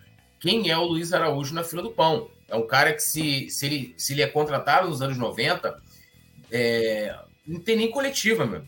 quem 0.40 0.70
é 0.70 0.76
o 0.76 0.84
Luiz 0.84 1.12
Araújo 1.12 1.54
na 1.54 1.64
fila 1.64 1.82
do 1.82 1.90
pão? 1.90 2.28
É 2.48 2.56
um 2.56 2.66
cara 2.66 2.92
que, 2.92 3.00
se, 3.00 3.48
se, 3.50 3.66
ele, 3.66 3.94
se 3.96 4.12
ele 4.12 4.22
é 4.22 4.26
contratado 4.26 4.88
nos 4.88 5.00
anos 5.00 5.16
90, 5.16 5.80
é, 6.50 7.16
não 7.46 7.60
tem 7.60 7.76
nem 7.76 7.90
coletiva, 7.90 8.44
meu. 8.44 8.62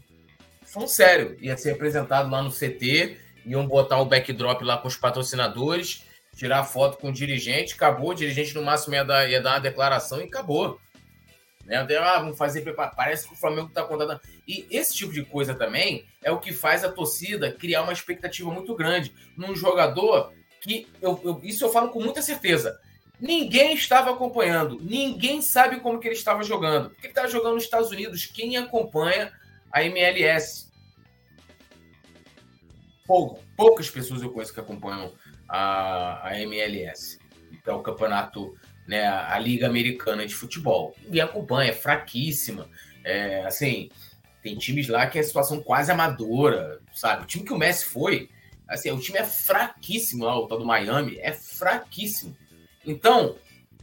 Falando 0.64 0.88
sério, 0.88 1.36
ia 1.40 1.56
ser 1.56 1.72
apresentado 1.72 2.30
lá 2.30 2.42
no 2.42 2.50
CT, 2.50 3.16
iam 3.44 3.66
botar 3.66 4.00
o 4.00 4.06
backdrop 4.06 4.62
lá 4.62 4.78
com 4.78 4.88
os 4.88 4.96
patrocinadores, 4.96 6.02
tirar 6.34 6.64
foto 6.64 6.96
com 6.98 7.10
o 7.10 7.12
dirigente, 7.12 7.74
acabou. 7.74 8.10
O 8.10 8.14
dirigente 8.14 8.54
no 8.54 8.62
máximo 8.62 8.94
ia 8.94 9.04
dar, 9.04 9.28
ia 9.28 9.40
dar 9.40 9.54
uma 9.54 9.60
declaração 9.60 10.20
e 10.20 10.24
acabou. 10.24 10.80
Né? 11.66 11.76
Ah, 11.98 12.18
vamos 12.18 12.36
fazer. 12.36 12.62
Parece 12.96 13.26
que 13.26 13.34
o 13.34 13.36
Flamengo 13.36 13.68
está 13.68 13.82
contratando. 13.82 14.20
E 14.46 14.66
esse 14.70 14.94
tipo 14.94 15.12
de 15.12 15.24
coisa 15.24 15.54
também 15.54 16.04
é 16.22 16.30
o 16.30 16.38
que 16.38 16.52
faz 16.52 16.84
a 16.84 16.92
torcida 16.92 17.52
criar 17.52 17.82
uma 17.82 17.92
expectativa 17.92 18.50
muito 18.50 18.74
grande 18.74 19.12
num 19.36 19.54
jogador 19.54 20.32
que, 20.60 20.88
eu, 21.00 21.20
eu, 21.22 21.40
isso 21.42 21.62
eu 21.62 21.68
falo 21.68 21.90
com 21.90 22.00
muita 22.00 22.22
certeza, 22.22 22.80
ninguém 23.20 23.74
estava 23.74 24.10
acompanhando, 24.10 24.78
ninguém 24.80 25.42
sabe 25.42 25.78
como 25.80 26.00
que 26.00 26.08
ele 26.08 26.14
estava 26.14 26.42
jogando. 26.42 26.88
Porque 26.88 27.06
ele 27.06 27.10
estava 27.10 27.28
jogando 27.28 27.54
nos 27.54 27.64
Estados 27.64 27.90
Unidos. 27.90 28.24
Quem 28.24 28.56
acompanha 28.56 29.30
a 29.70 29.84
MLS? 29.84 30.72
Poucas 33.56 33.90
pessoas 33.90 34.22
eu 34.22 34.30
conheço 34.30 34.54
que 34.54 34.60
acompanham 34.60 35.12
a, 35.46 36.28
a 36.28 36.40
MLS, 36.40 37.18
que 37.62 37.68
é 37.68 37.72
o 37.72 37.82
campeonato, 37.82 38.56
né, 38.86 39.06
a 39.06 39.38
Liga 39.38 39.66
Americana 39.66 40.26
de 40.26 40.34
Futebol. 40.34 40.94
Ninguém 41.02 41.22
acompanha, 41.22 41.70
é 41.70 41.74
fraquíssima. 41.74 42.68
É, 43.02 43.44
assim, 43.44 43.90
tem 44.42 44.56
times 44.56 44.88
lá 44.88 45.06
que 45.06 45.18
é 45.18 45.22
situação 45.22 45.62
quase 45.62 45.90
amadora, 45.90 46.80
sabe? 46.92 47.24
O 47.24 47.26
time 47.26 47.44
que 47.44 47.52
o 47.52 47.58
Messi 47.58 47.86
foi, 47.86 48.28
assim, 48.68 48.90
o 48.90 49.00
time 49.00 49.18
é 49.18 49.24
fraquíssimo 49.24 50.24
lá, 50.24 50.38
o 50.38 50.46
tal 50.46 50.58
do 50.58 50.66
Miami, 50.66 51.18
é 51.20 51.32
fraquíssimo. 51.32 52.36
Então, 52.84 53.36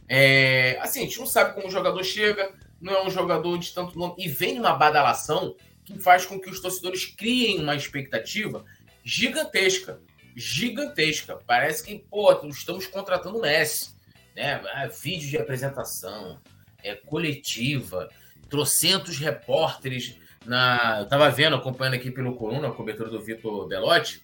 é, 0.08 0.78
assim, 0.80 1.00
a 1.00 1.02
gente 1.04 1.18
não 1.18 1.26
sabe 1.26 1.54
como 1.54 1.68
o 1.68 1.70
jogador 1.70 2.02
chega, 2.04 2.52
não 2.80 2.94
é 2.94 3.06
um 3.06 3.10
jogador 3.10 3.58
de 3.58 3.72
tanto 3.72 3.98
nome, 3.98 4.14
e 4.18 4.28
vem 4.28 4.58
uma 4.58 4.74
badalação 4.74 5.54
que 5.84 5.98
faz 5.98 6.24
com 6.24 6.40
que 6.40 6.50
os 6.50 6.60
torcedores 6.60 7.06
criem 7.06 7.60
uma 7.60 7.74
expectativa 7.74 8.64
gigantesca 9.04 10.00
gigantesca. 10.36 11.38
Parece 11.46 11.84
que, 11.84 11.98
pô, 12.10 12.32
estamos 12.48 12.86
contratando 12.86 13.38
o 13.38 13.42
Messi. 13.42 13.94
Né? 14.34 14.62
Ah, 14.72 14.86
vídeo 14.86 15.28
de 15.28 15.36
apresentação, 15.36 16.40
é, 16.82 16.94
coletiva, 16.94 18.08
trocentos 18.48 19.18
repórteres 19.18 20.18
na. 20.44 21.00
Eu 21.00 21.08
tava 21.08 21.30
vendo, 21.30 21.56
acompanhando 21.56 21.94
aqui 21.94 22.10
pelo 22.10 22.36
Coluna, 22.36 22.68
a 22.68 22.72
cobertura 22.72 23.10
do 23.10 23.20
Vitor 23.20 23.66
Belotti. 23.68 24.22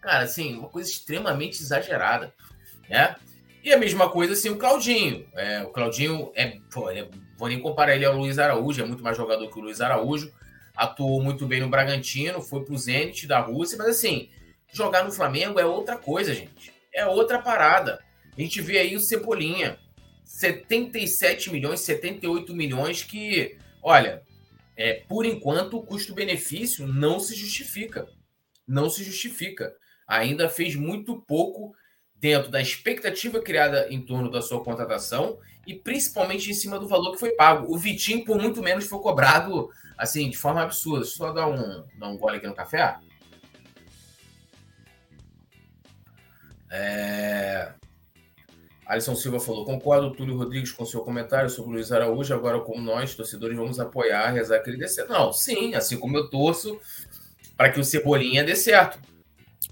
Cara, 0.00 0.24
assim, 0.24 0.56
uma 0.56 0.68
coisa 0.68 0.88
extremamente 0.88 1.60
exagerada, 1.60 2.32
né? 2.88 3.16
E 3.62 3.72
a 3.72 3.78
mesma 3.78 4.08
coisa, 4.08 4.34
assim, 4.34 4.48
o 4.48 4.56
Claudinho. 4.56 5.26
É, 5.34 5.62
o 5.64 5.70
Claudinho 5.70 6.30
é, 6.36 6.58
pô, 6.72 6.88
é, 6.88 7.08
vou 7.36 7.48
nem 7.48 7.60
comparar 7.60 7.96
ele 7.96 8.04
ao 8.04 8.16
Luiz 8.16 8.38
Araújo, 8.38 8.80
é 8.80 8.86
muito 8.86 9.02
mais 9.02 9.16
jogador 9.16 9.50
que 9.50 9.58
o 9.58 9.62
Luiz 9.62 9.80
Araújo. 9.80 10.32
Atuou 10.76 11.22
muito 11.22 11.46
bem 11.46 11.60
no 11.60 11.68
Bragantino, 11.68 12.40
foi 12.40 12.64
pro 12.64 12.78
Zenit 12.78 13.26
da 13.26 13.40
Rússia, 13.40 13.76
mas 13.78 13.88
assim, 13.88 14.28
jogar 14.72 15.02
no 15.04 15.10
Flamengo 15.10 15.58
é 15.58 15.64
outra 15.64 15.96
coisa, 15.96 16.32
gente. 16.32 16.72
É 16.94 17.06
outra 17.06 17.40
parada. 17.40 18.05
A 18.36 18.40
gente 18.40 18.60
vê 18.60 18.78
aí 18.78 18.94
o 18.94 19.00
Cebolinha, 19.00 19.78
77 20.24 21.50
milhões, 21.50 21.80
78 21.80 22.54
milhões 22.54 23.02
que, 23.02 23.56
olha, 23.82 24.22
é, 24.76 25.04
por 25.08 25.24
enquanto 25.24 25.78
o 25.78 25.82
custo-benefício 25.82 26.86
não 26.86 27.18
se 27.18 27.34
justifica. 27.34 28.06
Não 28.68 28.90
se 28.90 29.02
justifica. 29.02 29.74
Ainda 30.06 30.48
fez 30.48 30.76
muito 30.76 31.22
pouco 31.22 31.74
dentro 32.14 32.50
da 32.50 32.60
expectativa 32.60 33.40
criada 33.40 33.88
em 33.90 34.04
torno 34.04 34.30
da 34.30 34.42
sua 34.42 34.62
contratação 34.62 35.38
e 35.66 35.74
principalmente 35.74 36.50
em 36.50 36.54
cima 36.54 36.78
do 36.78 36.86
valor 36.86 37.12
que 37.12 37.20
foi 37.20 37.30
pago. 37.32 37.72
O 37.72 37.78
Vitinho, 37.78 38.24
por 38.24 38.38
muito 38.40 38.62
menos, 38.62 38.86
foi 38.86 38.98
cobrado 39.00 39.70
assim, 39.96 40.28
de 40.28 40.36
forma 40.36 40.62
absurda. 40.62 41.00
Deixa 41.00 41.14
eu 41.14 41.16
só 41.16 41.32
dar 41.32 41.48
um, 41.48 41.86
dar 41.98 42.08
um 42.08 42.18
gole 42.18 42.36
aqui 42.36 42.46
no 42.46 42.54
café. 42.54 42.98
É... 46.70 47.72
Alisson 48.86 49.16
Silva 49.16 49.40
falou: 49.40 49.64
concordo, 49.64 50.14
Túlio 50.14 50.36
Rodrigues, 50.36 50.70
com 50.70 50.86
seu 50.86 51.00
comentário 51.00 51.50
sobre 51.50 51.72
o 51.72 51.74
Luiz 51.74 51.90
Araújo. 51.90 52.32
Agora, 52.32 52.60
como 52.60 52.80
nós, 52.80 53.14
torcedores, 53.14 53.56
vamos 53.56 53.80
apoiar, 53.80 54.30
rezar 54.30 54.60
que 54.60 54.70
ele 54.70 54.78
dê 54.78 54.86
certo. 54.86 55.12
Não, 55.12 55.32
sim, 55.32 55.74
assim 55.74 55.98
como 55.98 56.16
eu 56.16 56.30
torço 56.30 56.78
para 57.56 57.70
que 57.70 57.80
o 57.80 57.84
Cebolinha 57.84 58.44
dê 58.44 58.54
certo. 58.54 59.00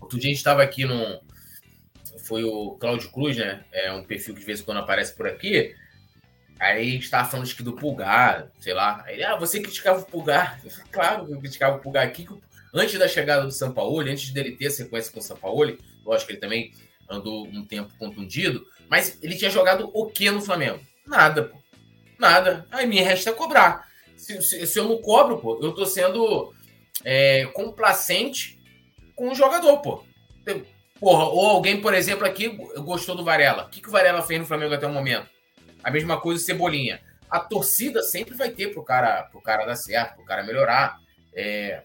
Outro 0.00 0.18
dia 0.18 0.28
a 0.28 0.30
gente 0.30 0.38
estava 0.38 0.62
aqui 0.62 0.84
no. 0.84 1.20
Foi 2.18 2.42
o 2.42 2.72
Cláudio 2.72 3.10
Cruz, 3.12 3.36
né? 3.36 3.64
É 3.70 3.92
um 3.92 4.02
perfil 4.02 4.34
que 4.34 4.40
de 4.40 4.46
vez 4.46 4.60
em 4.60 4.64
quando 4.64 4.78
aparece 4.78 5.14
por 5.14 5.28
aqui. 5.28 5.74
Aí 6.58 6.96
estava 6.96 7.28
falando 7.28 7.52
que 7.52 7.62
do 7.62 7.74
Pulgar, 7.74 8.50
sei 8.58 8.72
lá. 8.72 9.02
Aí, 9.06 9.22
ah, 9.22 9.36
você 9.36 9.60
criticava 9.60 10.00
o 10.00 10.04
Pulgar. 10.04 10.60
Claro 10.90 11.26
que 11.26 11.32
eu 11.32 11.40
criticava 11.40 11.76
o 11.76 11.80
Pulgar 11.80 12.06
aqui. 12.06 12.26
Antes 12.72 12.98
da 12.98 13.06
chegada 13.06 13.44
do 13.44 13.52
São 13.52 13.72
Paulo, 13.72 14.00
antes 14.00 14.30
dele 14.30 14.56
ter 14.56 14.70
sequência 14.70 15.12
com 15.12 15.20
o 15.20 15.22
São 15.22 15.36
Paulo, 15.36 15.76
lógico 16.04 16.26
que 16.26 16.32
ele 16.32 16.40
também 16.40 16.72
andou 17.08 17.46
um 17.46 17.64
tempo 17.64 17.92
contundido 17.98 18.66
mas 18.88 19.18
ele 19.22 19.36
tinha 19.36 19.50
jogado 19.50 19.90
o 19.92 20.06
que 20.06 20.30
no 20.30 20.42
Flamengo? 20.42 20.80
Nada, 21.06 21.44
pô. 21.44 21.56
Nada. 22.18 22.66
Aí 22.70 22.86
me 22.86 23.00
resta 23.00 23.32
cobrar. 23.32 23.88
Se, 24.16 24.40
se, 24.42 24.66
se 24.66 24.78
eu 24.78 24.84
não 24.84 24.98
cobro, 24.98 25.38
pô, 25.38 25.58
eu 25.62 25.72
tô 25.72 25.84
sendo 25.84 26.52
é, 27.04 27.46
complacente 27.46 28.60
com 29.14 29.30
o 29.30 29.34
jogador, 29.34 29.78
pô. 29.78 30.04
Porra, 30.98 31.24
ou 31.24 31.46
alguém, 31.46 31.80
por 31.80 31.92
exemplo, 31.92 32.26
aqui 32.26 32.48
gostou 32.78 33.14
do 33.14 33.24
Varela. 33.24 33.64
O 33.64 33.68
que, 33.68 33.80
que 33.80 33.88
o 33.88 33.92
Varela 33.92 34.22
fez 34.22 34.40
no 34.40 34.46
Flamengo 34.46 34.74
até 34.74 34.86
o 34.86 34.92
momento? 34.92 35.28
A 35.82 35.90
mesma 35.90 36.20
coisa 36.20 36.42
Cebolinha. 36.42 37.00
A 37.28 37.40
torcida 37.40 38.02
sempre 38.02 38.34
vai 38.34 38.50
ter 38.50 38.72
pro 38.72 38.84
cara, 38.84 39.24
pro 39.24 39.42
cara 39.42 39.64
dar 39.64 39.76
certo, 39.76 40.16
pro 40.16 40.24
cara 40.24 40.44
melhorar. 40.44 40.96
É... 41.34 41.82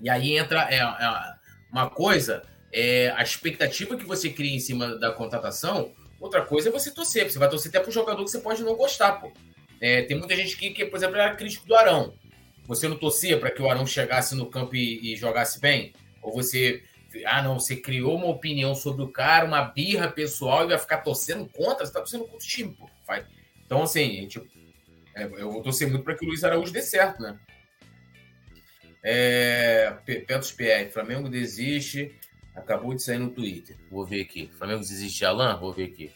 E 0.00 0.08
aí 0.08 0.36
entra 0.36 0.66
é, 0.70 0.78
é 0.78 1.34
uma 1.70 1.88
coisa, 1.88 2.42
é, 2.72 3.12
a 3.16 3.22
expectativa 3.22 3.96
que 3.96 4.04
você 4.04 4.30
cria 4.30 4.54
em 4.54 4.60
cima 4.60 4.96
da 4.98 5.12
contratação 5.12 5.92
Outra 6.24 6.40
coisa 6.40 6.70
é 6.70 6.72
você 6.72 6.90
torcer. 6.90 7.30
Você 7.30 7.38
vai 7.38 7.50
torcer 7.50 7.68
até 7.68 7.78
pro 7.78 7.92
jogador 7.92 8.24
que 8.24 8.30
você 8.30 8.38
pode 8.38 8.62
não 8.62 8.74
gostar, 8.74 9.12
pô. 9.20 9.30
É, 9.78 10.00
tem 10.04 10.16
muita 10.16 10.34
gente 10.34 10.56
que, 10.56 10.70
que, 10.70 10.86
por 10.86 10.96
exemplo, 10.96 11.16
era 11.16 11.36
crítico 11.36 11.66
do 11.66 11.74
Arão. 11.74 12.14
Você 12.66 12.88
não 12.88 12.96
torcia 12.96 13.38
para 13.38 13.50
que 13.50 13.60
o 13.60 13.68
Arão 13.68 13.86
chegasse 13.86 14.34
no 14.34 14.46
campo 14.46 14.74
e, 14.74 15.12
e, 15.12 15.16
jogasse 15.16 15.60
bem? 15.60 15.92
Ou 16.22 16.32
você. 16.32 16.82
Ah, 17.26 17.42
não, 17.42 17.60
você 17.60 17.76
criou 17.76 18.16
uma 18.16 18.28
opinião 18.28 18.74
sobre 18.74 19.04
o 19.04 19.08
cara, 19.08 19.44
uma 19.44 19.60
birra 19.60 20.10
pessoal 20.10 20.64
e 20.64 20.68
vai 20.68 20.78
ficar 20.78 21.02
torcendo 21.02 21.46
contra? 21.46 21.84
Você 21.84 21.92
tá 21.92 22.00
torcendo 22.00 22.24
contra 22.24 22.38
o 22.38 22.48
time, 22.48 22.72
pô. 22.72 22.88
Então, 23.66 23.82
assim, 23.82 24.10
gente, 24.10 24.40
é, 25.14 25.24
eu 25.24 25.52
vou 25.52 25.62
torcer 25.62 25.90
muito 25.90 26.04
para 26.04 26.14
que 26.14 26.24
o 26.24 26.28
Luiz 26.28 26.42
Araújo 26.42 26.72
dê 26.72 26.80
certo, 26.80 27.20
né? 27.20 27.38
É, 29.02 29.94
Petros 30.06 30.52
PR, 30.52 30.90
Flamengo 30.90 31.28
desiste 31.28 32.18
Acabou 32.54 32.94
de 32.94 33.02
sair 33.02 33.18
no 33.18 33.30
Twitter. 33.30 33.76
Vou 33.90 34.06
ver 34.06 34.22
aqui. 34.22 34.48
Flamengo 34.56 34.80
desiste 34.80 35.18
de 35.18 35.24
Alan? 35.24 35.56
Vou 35.56 35.72
ver 35.72 35.84
aqui. 35.84 36.12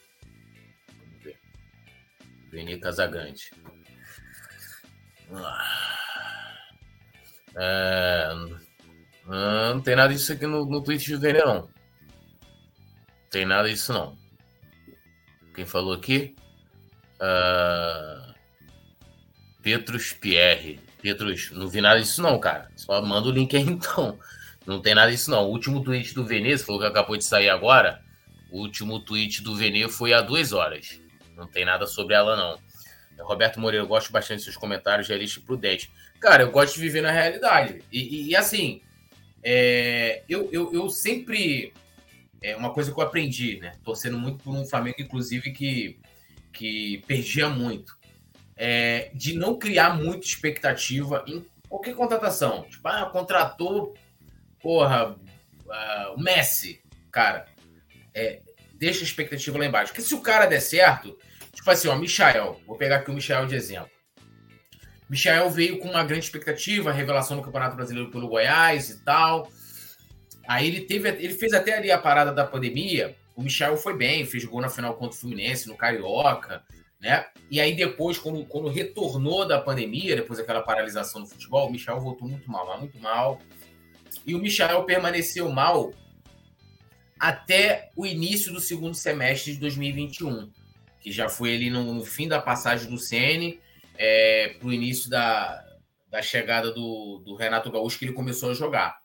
Vamos 0.99 1.25
ver. 1.25 1.39
Veni 2.51 2.79
Casagrande. 2.79 3.51
É... 7.57 8.29
Não 9.27 9.81
tem 9.81 9.97
nada 9.97 10.15
disso 10.15 10.33
aqui 10.33 10.47
no, 10.47 10.65
no 10.65 10.81
do 10.81 10.97
Vene, 11.21 11.39
não. 11.41 11.69
Tem 13.31 13.45
nada 13.45 13.69
disso, 13.69 13.93
não. 13.93 14.17
Quem 15.55 15.67
falou 15.67 15.93
aqui? 15.93 16.35
Uh... 17.21 18.35
Petrus 19.61 20.13
Pierre. 20.13 20.81
Petrus, 21.03 21.51
não 21.51 21.69
vi 21.69 21.81
nada 21.81 22.01
disso, 22.01 22.23
não, 22.23 22.39
cara. 22.39 22.71
Só 22.77 23.03
manda 23.03 23.29
o 23.29 23.33
link 23.33 23.55
aí, 23.57 23.63
então. 23.69 24.19
Não 24.69 24.83
tem 24.83 24.95
nada 24.95 25.11
disso, 25.11 25.31
não. 25.31 25.47
O 25.47 25.51
último 25.53 25.83
tweet 25.83 26.15
do 26.15 26.27
Veneza, 26.27 26.63
falou 26.63 26.83
que 26.83 26.87
acabou 26.87 27.17
de 27.17 27.25
sair 27.25 27.49
agora. 27.49 28.03
O 28.51 28.61
último 28.61 29.01
tweet 29.01 29.43
do 29.43 29.57
Veneza 29.57 29.89
foi 29.89 30.13
há 30.13 30.21
duas 30.21 30.53
horas. 30.53 31.01
Não 31.35 31.47
tem 31.47 31.65
nada 31.65 31.87
sobre 31.87 32.15
ela, 32.15 32.37
não. 32.37 32.59
Roberto 33.25 33.59
Moreira, 33.59 33.83
eu 33.83 33.89
gosto 33.89 34.13
bastante 34.13 34.37
dos 34.37 34.45
seus 34.45 34.59
comentários, 34.59 35.09
realista 35.09 35.41
e 35.41 35.43
prudente. 35.43 35.91
Cara, 36.21 36.43
eu 36.43 36.51
gosto 36.51 36.75
de 36.75 36.83
viver 36.83 37.01
na 37.01 37.11
realidade. 37.11 37.83
E, 37.91 37.99
e, 37.99 38.29
e 38.29 38.37
assim, 38.37 38.83
é, 39.43 40.23
eu, 40.29 40.51
eu, 40.53 40.71
eu 40.75 40.91
sempre. 40.91 41.73
É 42.43 42.55
uma 42.55 42.71
coisa 42.71 42.93
que 42.93 43.01
eu 43.01 43.05
aprendi, 43.05 43.59
né? 43.59 43.73
Torcendo 43.83 44.19
muito 44.19 44.45
por 44.45 44.55
um 44.55 44.67
Flamengo, 44.67 45.01
inclusive, 45.01 45.51
que, 45.51 45.99
que 46.53 47.03
perdia 47.07 47.49
muito. 47.49 47.97
É, 48.55 49.11
de 49.15 49.33
não 49.33 49.59
criar 49.59 49.97
muita 49.97 50.27
expectativa 50.27 51.25
em 51.27 51.43
qualquer 51.71 51.95
contratação. 51.95 52.65
Tipo, 52.69 52.87
ah, 52.89 53.07
contratou 53.07 53.95
porra, 54.61 55.11
uh, 55.11 56.15
o 56.15 56.21
Messi, 56.21 56.81
cara, 57.11 57.47
é, 58.15 58.41
deixa 58.75 59.01
a 59.01 59.05
expectativa 59.05 59.59
lá 59.59 59.67
embaixo. 59.67 59.93
Porque 59.93 60.07
se 60.07 60.15
o 60.15 60.21
cara 60.21 60.47
der 60.47 60.61
certo, 60.61 61.17
tipo 61.53 61.71
assim, 61.71 61.89
ó, 61.89 61.97
Michael, 61.97 62.61
vou 62.67 62.77
pegar 62.77 62.97
aqui 62.97 63.11
o 63.11 63.15
Michael 63.15 63.47
de 63.47 63.57
exemplo. 63.57 63.91
Michael 65.09 65.49
veio 65.51 65.79
com 65.79 65.89
uma 65.89 66.05
grande 66.05 66.27
expectativa, 66.27 66.93
revelação 66.93 67.37
no 67.37 67.43
Campeonato 67.43 67.77
Brasileiro 67.77 68.11
pelo 68.11 68.29
Goiás 68.29 68.91
e 68.91 69.05
tal. 69.05 69.51
Aí 70.47 70.67
ele 70.67 70.83
teve, 70.83 71.09
ele 71.09 71.35
fez 71.35 71.53
até 71.53 71.77
ali 71.77 71.91
a 71.91 71.99
parada 71.99 72.33
da 72.33 72.45
pandemia. 72.45 73.17
O 73.35 73.43
Michel 73.43 73.77
foi 73.77 73.97
bem, 73.97 74.27
fez 74.27 74.45
gol 74.45 74.61
na 74.61 74.69
final 74.69 74.95
contra 74.95 75.17
o 75.17 75.21
Fluminense, 75.21 75.69
no 75.69 75.77
Carioca, 75.77 76.63
né? 77.01 77.27
E 77.51 77.61
aí 77.61 77.75
depois, 77.75 78.19
quando, 78.19 78.45
quando 78.45 78.69
retornou 78.69 79.47
da 79.47 79.61
pandemia, 79.61 80.17
depois 80.17 80.39
daquela 80.39 80.61
paralisação 80.61 81.21
no 81.21 81.27
futebol, 81.27 81.69
o 81.69 81.71
Michel 81.71 82.01
voltou 82.01 82.29
muito 82.29 82.51
mal, 82.51 82.79
muito 82.79 82.99
mal. 82.99 83.41
E 84.29 84.35
o 84.35 84.39
Michael 84.39 84.85
permaneceu 84.85 85.51
mal 85.51 85.95
até 87.19 87.91
o 87.97 88.07
início 88.07 88.53
do 88.53 88.61
segundo 88.61 88.95
semestre 88.95 89.55
de 89.55 89.59
2021, 89.59 90.53
que 91.01 91.11
já 91.11 91.31
foi 91.31 91.55
ali 91.55 91.71
no, 91.71 91.95
no 91.95 92.05
fim 92.05 92.29
da 92.29 92.39
passagem 92.39 92.91
do 92.91 92.99
CN 92.99 93.59
é, 93.97 94.55
para 94.59 94.69
o 94.69 94.73
início 94.73 95.09
da, 95.09 95.65
da 96.11 96.21
chegada 96.21 96.71
do, 96.71 97.23
do 97.25 97.37
Renato 97.37 97.73
Gaúcho, 97.73 97.99
que 97.99 98.05
ele 98.05 98.13
começou 98.13 98.51
a 98.51 98.55
jogar. 98.55 98.99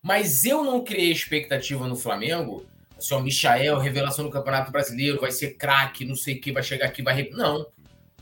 Mas 0.00 0.44
eu 0.44 0.62
não 0.62 0.84
criei 0.84 1.10
expectativa 1.10 1.88
no 1.88 1.96
Flamengo. 1.96 2.64
Assim, 2.96 3.14
o 3.14 3.20
Michael, 3.20 3.78
revelação 3.78 4.24
do 4.24 4.30
Campeonato 4.30 4.70
Brasileiro, 4.70 5.20
vai 5.20 5.32
ser 5.32 5.56
craque, 5.56 6.04
não 6.04 6.14
sei 6.14 6.36
o 6.36 6.40
que, 6.40 6.52
vai 6.52 6.62
chegar 6.62 6.86
aqui, 6.86 7.02
vai. 7.02 7.28
Não. 7.30 7.66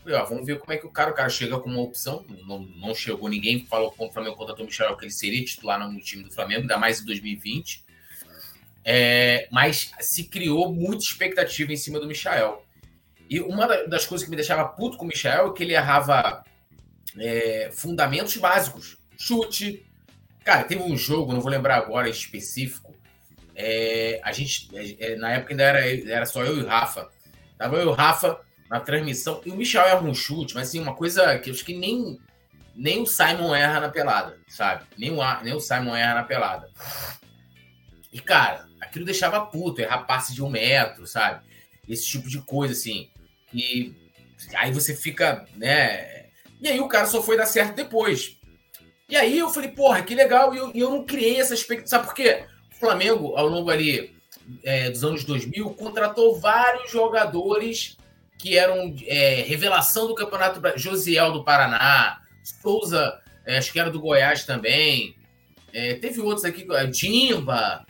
Ó, 0.07 0.25
vamos 0.25 0.45
ver 0.45 0.57
como 0.57 0.73
é 0.73 0.77
que 0.77 0.85
o 0.85 0.89
cara, 0.89 1.11
o 1.11 1.13
cara 1.13 1.29
chega 1.29 1.59
com 1.59 1.69
uma 1.69 1.81
opção. 1.81 2.25
Não, 2.47 2.59
não 2.59 2.95
chegou 2.95 3.29
ninguém, 3.29 3.65
falou 3.65 3.91
com 3.91 4.07
o 4.07 4.11
Flamengo 4.11 4.35
contratou 4.35 4.65
o 4.65 4.67
Michel 4.67 4.97
que 4.97 5.05
ele 5.05 5.11
seria 5.11 5.43
titular 5.45 5.79
no 5.87 5.99
time 5.99 6.23
do 6.23 6.33
Flamengo, 6.33 6.61
ainda 6.61 6.77
mais 6.77 7.01
em 7.01 7.05
2020. 7.05 7.85
É, 8.83 9.47
mas 9.51 9.91
se 9.99 10.23
criou 10.23 10.73
muita 10.73 11.03
expectativa 11.03 11.71
em 11.71 11.77
cima 11.77 11.99
do 11.99 12.07
Michel. 12.07 12.65
E 13.29 13.39
uma 13.39 13.67
das 13.85 14.05
coisas 14.05 14.25
que 14.25 14.29
me 14.31 14.35
deixava 14.35 14.67
puto 14.67 14.97
com 14.97 15.05
o 15.05 15.07
Michel 15.07 15.49
é 15.49 15.53
que 15.53 15.63
ele 15.63 15.73
errava 15.73 16.43
é, 17.17 17.69
fundamentos 17.71 18.35
básicos. 18.37 18.97
Chute. 19.17 19.85
Cara, 20.43 20.63
teve 20.63 20.81
um 20.81 20.97
jogo, 20.97 21.31
não 21.31 21.41
vou 21.41 21.51
lembrar 21.51 21.77
agora 21.77 22.09
específico. 22.09 22.95
É, 23.55 24.19
a 24.23 24.31
gente, 24.31 24.69
é, 24.99 25.15
na 25.15 25.33
época 25.33 25.53
ainda 25.53 25.63
era, 25.63 26.11
era 26.11 26.25
só 26.25 26.43
eu 26.43 26.57
e 26.57 26.61
o 26.61 26.67
Rafa. 26.67 27.09
Tava 27.57 27.77
eu 27.77 27.83
e 27.83 27.85
o 27.85 27.91
Rafa 27.91 28.41
na 28.71 28.79
transmissão. 28.79 29.41
E 29.45 29.51
o 29.51 29.55
Michel 29.57 29.85
erra 29.85 30.01
um 30.01 30.15
chute, 30.15 30.55
mas 30.55 30.69
assim, 30.69 30.79
uma 30.79 30.95
coisa 30.95 31.37
que 31.37 31.49
eu 31.49 31.53
acho 31.53 31.65
que 31.65 31.77
nem, 31.77 32.17
nem 32.73 33.01
o 33.01 33.05
Simon 33.05 33.53
erra 33.53 33.81
na 33.81 33.89
pelada, 33.89 34.39
sabe? 34.47 34.85
Nem 34.97 35.11
o, 35.11 35.43
nem 35.43 35.53
o 35.53 35.59
Simon 35.59 35.93
erra 35.93 36.13
na 36.13 36.23
pelada. 36.23 36.69
E, 38.13 38.21
cara, 38.21 38.65
aquilo 38.79 39.03
deixava 39.03 39.45
puto, 39.45 39.81
errar 39.81 40.05
passe 40.05 40.33
de 40.33 40.41
um 40.41 40.49
metro, 40.49 41.05
sabe? 41.05 41.45
Esse 41.87 42.07
tipo 42.07 42.29
de 42.29 42.39
coisa, 42.39 42.73
assim. 42.73 43.09
E 43.53 43.93
aí 44.55 44.71
você 44.71 44.95
fica, 44.95 45.45
né? 45.57 46.29
E 46.61 46.69
aí 46.69 46.79
o 46.79 46.87
cara 46.87 47.07
só 47.07 47.21
foi 47.21 47.35
dar 47.35 47.47
certo 47.47 47.75
depois. 47.75 48.37
E 49.09 49.17
aí 49.17 49.37
eu 49.37 49.49
falei, 49.49 49.69
porra, 49.71 50.01
que 50.01 50.15
legal. 50.15 50.55
E 50.55 50.57
eu, 50.57 50.71
eu 50.73 50.89
não 50.91 51.05
criei 51.05 51.41
essa 51.41 51.53
expectativa. 51.53 51.89
Sabe 51.89 52.05
por 52.05 52.15
quê? 52.15 52.45
O 52.73 52.79
Flamengo, 52.79 53.35
ao 53.35 53.47
longo 53.47 53.69
ali 53.69 54.15
é, 54.63 54.89
dos 54.89 55.03
anos 55.03 55.25
2000, 55.25 55.71
contratou 55.71 56.39
vários 56.39 56.89
jogadores 56.89 57.97
que 58.41 58.57
eram 58.57 58.95
é, 59.05 59.43
revelação 59.43 60.07
do 60.07 60.15
Campeonato 60.15 60.59
Josiel 60.75 61.31
do 61.31 61.43
Paraná, 61.43 62.19
Souza, 62.43 63.21
é, 63.45 63.59
acho 63.59 63.71
que 63.71 63.79
era 63.79 63.91
do 63.91 63.99
Goiás 63.99 64.45
também. 64.45 65.15
É, 65.71 65.93
teve 65.93 66.19
outros 66.21 66.43
aqui, 66.43 66.65
Dimba, 66.89 67.85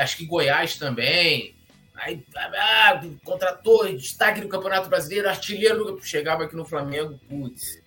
acho 0.00 0.16
que 0.16 0.24
Goiás 0.24 0.78
também. 0.78 1.54
Aí 1.94 2.24
ah, 2.34 3.02
contratou 3.22 3.86
destaque 3.94 4.40
do 4.40 4.48
Campeonato 4.48 4.88
Brasileiro, 4.88 5.28
artilheiro 5.28 6.00
chegava 6.02 6.44
aqui 6.44 6.56
no 6.56 6.64
Flamengo, 6.64 7.20
putz, 7.28 7.78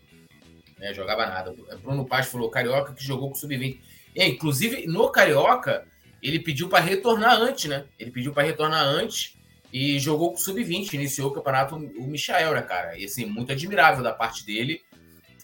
né, 0.78 0.94
jogava 0.94 1.26
nada. 1.26 1.56
Bruno 1.82 2.06
Paz 2.06 2.28
falou 2.28 2.52
Carioca 2.52 2.94
que 2.94 3.04
jogou 3.04 3.30
com 3.30 3.36
sub-20. 3.36 3.80
Inclusive, 4.16 4.86
no 4.86 5.10
Carioca, 5.10 5.88
ele 6.22 6.40
pediu 6.40 6.70
para 6.70 6.84
retornar 6.84 7.34
antes, 7.34 7.66
né? 7.66 7.86
Ele 7.98 8.12
pediu 8.12 8.32
para 8.32 8.44
retornar 8.44 8.84
antes 8.84 9.35
e 9.78 10.00
jogou 10.00 10.32
com 10.32 10.38
sub-20, 10.38 10.94
iniciou 10.94 11.30
o 11.30 11.34
campeonato 11.34 11.76
o 11.76 12.08
Michael, 12.08 12.54
né, 12.54 12.62
cara? 12.62 12.98
E 12.98 13.04
assim, 13.04 13.26
muito 13.26 13.52
admirável 13.52 14.02
da 14.02 14.14
parte 14.14 14.46
dele 14.46 14.82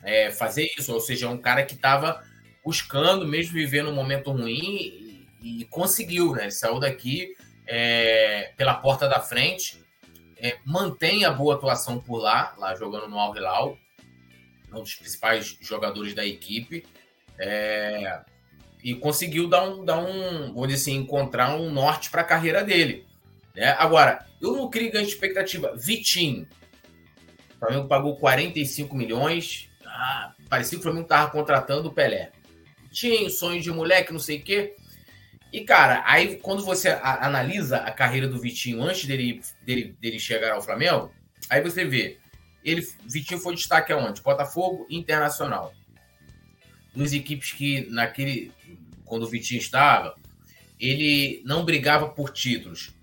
é, 0.02 0.32
fazer 0.32 0.70
isso, 0.78 0.94
ou 0.94 1.02
seja, 1.02 1.26
é 1.26 1.30
um 1.30 1.38
cara 1.38 1.66
que 1.66 1.74
estava 1.74 2.24
buscando, 2.64 3.28
mesmo 3.28 3.52
vivendo 3.52 3.90
um 3.90 3.94
momento 3.94 4.32
ruim, 4.32 5.28
e, 5.42 5.62
e 5.64 5.66
conseguiu, 5.66 6.32
né? 6.32 6.44
Ele 6.44 6.52
saiu 6.52 6.80
daqui 6.80 7.36
é, 7.68 8.54
pela 8.56 8.76
porta 8.76 9.06
da 9.06 9.20
frente, 9.20 9.84
é, 10.38 10.58
mantém 10.66 11.26
a 11.26 11.32
boa 11.32 11.56
atuação 11.56 12.00
por 12.00 12.20
lá, 12.20 12.56
lá 12.58 12.74
jogando 12.74 13.10
no 13.10 13.20
Al 13.20 13.36
Hilal, 13.36 13.78
um 14.74 14.80
dos 14.80 14.96
principais 14.96 15.58
jogadores 15.60 16.14
da 16.14 16.26
equipe, 16.26 16.86
é, 17.38 18.22
e 18.82 18.96
conseguiu 18.96 19.50
dar 19.50 19.64
um, 19.64 19.84
dar 19.84 19.98
um, 19.98 20.54
vou 20.54 20.66
dizer 20.66 20.84
assim, 20.84 20.96
encontrar 20.96 21.54
um 21.54 21.70
norte 21.70 22.10
para 22.10 22.22
a 22.22 22.24
carreira 22.24 22.64
dele. 22.64 23.11
Né? 23.56 23.76
Agora, 23.78 24.26
eu 24.42 24.54
não 24.54 24.70
crio 24.70 24.92
grande 24.92 25.10
expectativa. 25.10 25.76
Vitinho, 25.76 26.48
o 27.56 27.60
Flamengo 27.60 27.88
pagou 27.88 28.18
45 28.18 28.96
milhões. 28.96 29.70
Ah, 29.86 30.34
parecia 30.50 30.78
que 30.78 30.80
o 30.80 30.84
Flamengo 30.84 31.04
estava 31.04 31.32
contratando 31.32 31.90
o 31.90 31.94
Pelé. 31.94 32.32
Tinha 32.92 33.30
sonho 33.30 33.62
de 33.62 33.72
moleque, 33.72 34.12
não 34.12 34.20
sei 34.20 34.40
o 34.40 34.44
quê. 34.44 34.76
E, 35.52 35.62
cara, 35.62 36.02
aí 36.06 36.38
quando 36.38 36.64
você 36.64 36.90
analisa 36.90 37.78
a 37.78 37.92
carreira 37.92 38.28
do 38.28 38.40
Vitinho 38.40 38.82
antes 38.82 39.06
dele, 39.06 39.42
dele, 39.64 39.96
dele 40.00 40.18
chegar 40.18 40.54
ao 40.54 40.62
Flamengo, 40.62 41.12
aí 41.50 41.62
você 41.62 41.84
vê. 41.84 42.20
Ele, 42.64 42.88
Vitinho 43.06 43.40
foi 43.40 43.56
destaque 43.56 43.92
aonde? 43.92 44.22
Botafogo 44.22 44.88
Internacional. 44.90 45.74
Duas 46.96 47.14
equipes 47.14 47.52
que, 47.52 47.88
naquele. 47.90 48.52
Quando 49.06 49.24
o 49.24 49.28
Vitinho 49.28 49.60
estava, 49.60 50.16
ele 50.80 51.42
não 51.46 51.66
brigava 51.66 52.08
por 52.10 52.32
títulos. 52.32 52.94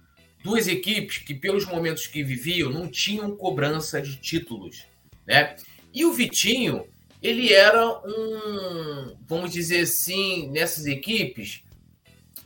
Duas 0.43 0.69
equipes 0.69 1.19
que, 1.19 1.35
pelos 1.35 1.67
momentos 1.67 2.07
que 2.07 2.23
viviam, 2.23 2.71
não 2.71 2.89
tinham 2.89 3.37
cobrança 3.37 4.01
de 4.01 4.17
títulos. 4.17 4.87
Né? 5.27 5.57
E 5.93 6.05
o 6.05 6.13
Vitinho, 6.13 6.87
ele 7.23 7.53
era 7.53 7.87
um, 8.07 9.17
vamos 9.27 9.53
dizer 9.53 9.81
assim, 9.81 10.49
nessas 10.51 10.87
equipes, 10.87 11.63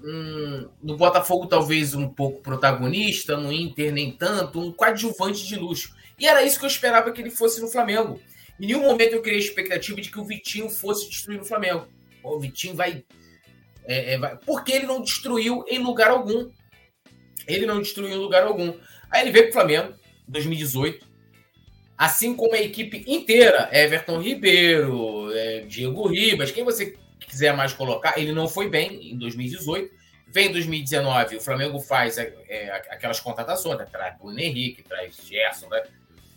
um, 0.02 0.68
no 0.82 0.96
Botafogo 0.96 1.46
talvez 1.46 1.94
um 1.94 2.08
pouco 2.08 2.42
protagonista, 2.42 3.36
no 3.36 3.52
Inter 3.52 3.92
nem 3.92 4.10
tanto, 4.12 4.60
um 4.60 4.72
coadjuvante 4.72 5.46
de 5.46 5.56
luxo. 5.56 5.94
E 6.18 6.26
era 6.26 6.42
isso 6.42 6.58
que 6.58 6.64
eu 6.64 6.70
esperava 6.70 7.12
que 7.12 7.20
ele 7.20 7.30
fosse 7.30 7.60
no 7.60 7.68
Flamengo. 7.68 8.20
Em 8.60 8.66
nenhum 8.66 8.82
momento 8.82 9.14
eu 9.14 9.22
criei 9.22 9.38
a 9.38 9.42
expectativa 9.42 10.00
de 10.00 10.10
que 10.10 10.20
o 10.20 10.24
Vitinho 10.24 10.68
fosse 10.68 11.08
destruir 11.08 11.40
o 11.40 11.44
Flamengo. 11.44 11.86
O 12.22 12.38
Vitinho 12.38 12.74
vai, 12.74 13.04
é, 13.84 14.14
é, 14.14 14.18
vai. 14.18 14.36
Porque 14.36 14.72
ele 14.72 14.86
não 14.86 15.02
destruiu 15.02 15.64
em 15.68 15.78
lugar 15.78 16.10
algum. 16.10 16.50
Ele 17.46 17.66
não 17.66 17.80
destruiu 17.80 18.20
lugar 18.20 18.44
algum. 18.44 18.74
Aí 19.10 19.22
ele 19.22 19.30
veio 19.30 19.44
para 19.44 19.50
o 19.50 19.52
Flamengo, 19.54 19.94
2018 20.28 21.12
assim 22.02 22.34
como 22.34 22.54
a 22.54 22.60
equipe 22.60 23.04
inteira, 23.06 23.68
Everton 23.72 24.20
Ribeiro, 24.20 25.32
é, 25.36 25.60
Diego 25.60 26.08
Ribas, 26.08 26.50
quem 26.50 26.64
você 26.64 26.98
quiser 27.20 27.56
mais 27.56 27.72
colocar, 27.72 28.18
ele 28.18 28.32
não 28.32 28.48
foi 28.48 28.68
bem 28.68 29.12
em 29.12 29.16
2018. 29.16 30.02
Vem 30.26 30.48
em 30.48 30.52
2019, 30.52 31.36
o 31.36 31.40
Flamengo 31.40 31.78
faz 31.78 32.18
é, 32.18 32.34
é, 32.48 32.70
aquelas 32.90 33.20
contratações, 33.20 33.78
né? 33.78 33.86
traz 33.88 34.18
Bruno 34.18 34.36
Henrique, 34.40 34.82
traz 34.82 35.16
Gerson, 35.24 35.68
né? 35.68 35.82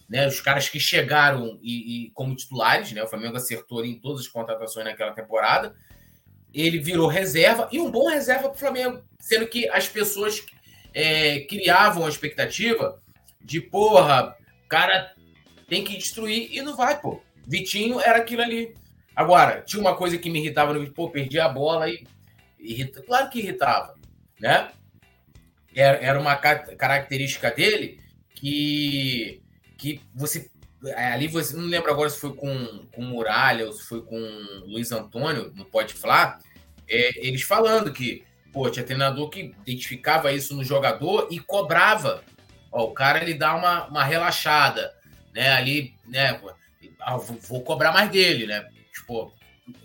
né? 0.07 0.27
os 0.27 0.39
caras 0.39 0.69
que 0.69 0.79
chegaram 0.79 1.57
e, 1.63 2.05
e, 2.05 2.09
como 2.11 2.35
titulares, 2.35 2.91
né? 2.91 3.01
o 3.01 3.07
Flamengo 3.07 3.37
acertou 3.37 3.83
em 3.83 3.97
todas 3.97 4.21
as 4.21 4.27
contratações 4.27 4.85
naquela 4.85 5.13
temporada. 5.13 5.75
Ele 6.53 6.77
virou 6.77 7.07
reserva 7.07 7.67
e 7.71 7.79
um 7.79 7.89
bom 7.89 8.07
reserva 8.07 8.49
para 8.49 8.55
o 8.55 8.59
Flamengo, 8.59 9.01
sendo 9.19 9.47
que 9.47 9.67
as 9.69 9.87
pessoas 9.87 10.45
é, 10.95 11.41
criavam 11.41 12.05
a 12.05 12.09
expectativa 12.09 12.99
de 13.43 13.59
porra, 13.59 14.35
cara 14.69 15.13
tem 15.67 15.83
que 15.83 15.97
destruir 15.97 16.49
e 16.51 16.61
não 16.61 16.75
vai, 16.75 16.99
pô. 16.99 17.21
Vitinho 17.45 17.99
era 17.99 18.17
aquilo 18.17 18.41
ali. 18.41 18.73
Agora, 19.15 19.61
tinha 19.61 19.79
uma 19.79 19.95
coisa 19.95 20.17
que 20.17 20.29
me 20.29 20.39
irritava 20.39 20.73
no 20.73 20.91
pô, 20.91 21.09
perdi 21.09 21.39
a 21.39 21.49
bola 21.49 21.89
e. 21.89 22.05
Claro 23.05 23.29
que 23.29 23.39
irritava, 23.39 23.93
né? 24.39 24.71
Era, 25.75 25.97
era 25.97 26.19
uma 26.19 26.35
característica 26.35 27.51
dele 27.51 27.99
que, 28.33 29.41
que 29.77 30.01
você. 30.13 30.49
Ali 30.95 31.27
você. 31.27 31.55
Não 31.55 31.65
lembro 31.65 31.91
agora 31.91 32.09
se 32.09 32.19
foi 32.19 32.33
com, 32.33 32.85
com 32.91 33.03
Muralha 33.03 33.65
ou 33.65 33.73
se 33.73 33.83
foi 33.83 34.01
com 34.01 34.17
Luiz 34.65 34.91
Antônio, 34.91 35.51
no 35.55 35.65
Pode 35.65 35.93
Falar. 35.93 36.39
É, 36.87 37.27
eles 37.27 37.43
falando 37.43 37.93
que, 37.93 38.23
pô, 38.55 38.69
tinha 38.69 38.85
treinador 38.85 39.29
que 39.29 39.53
identificava 39.67 40.31
isso 40.31 40.55
no 40.55 40.63
jogador 40.63 41.27
e 41.29 41.41
cobrava. 41.41 42.23
Ó, 42.71 42.85
o 42.85 42.93
cara 42.93 43.21
ele 43.21 43.33
dá 43.33 43.53
uma, 43.53 43.85
uma 43.87 44.03
relaxada 44.05 44.95
né, 45.33 45.51
ali, 45.51 45.93
né, 46.07 46.39
ah, 47.01 47.17
vou 47.17 47.61
cobrar 47.61 47.91
mais 47.91 48.09
dele, 48.09 48.47
né? 48.47 48.65
Tipo, 48.93 49.33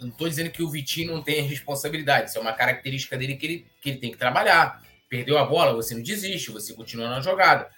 não 0.01 0.09
estou 0.09 0.29
dizendo 0.29 0.51
que 0.51 0.63
o 0.63 0.71
Vitinho 0.71 1.13
não 1.13 1.21
tem 1.21 1.43
responsabilidade, 1.43 2.31
isso 2.31 2.39
é 2.39 2.41
uma 2.41 2.53
característica 2.53 3.19
dele 3.19 3.35
que 3.35 3.47
ele, 3.47 3.67
que 3.83 3.91
ele 3.91 3.99
tem 3.99 4.13
que 4.13 4.17
trabalhar. 4.17 4.81
Perdeu 5.09 5.37
a 5.37 5.45
bola, 5.45 5.75
você 5.75 5.93
não 5.93 6.03
desiste, 6.03 6.53
você 6.53 6.73
continua 6.73 7.09
na 7.09 7.21
jogada. 7.21 7.69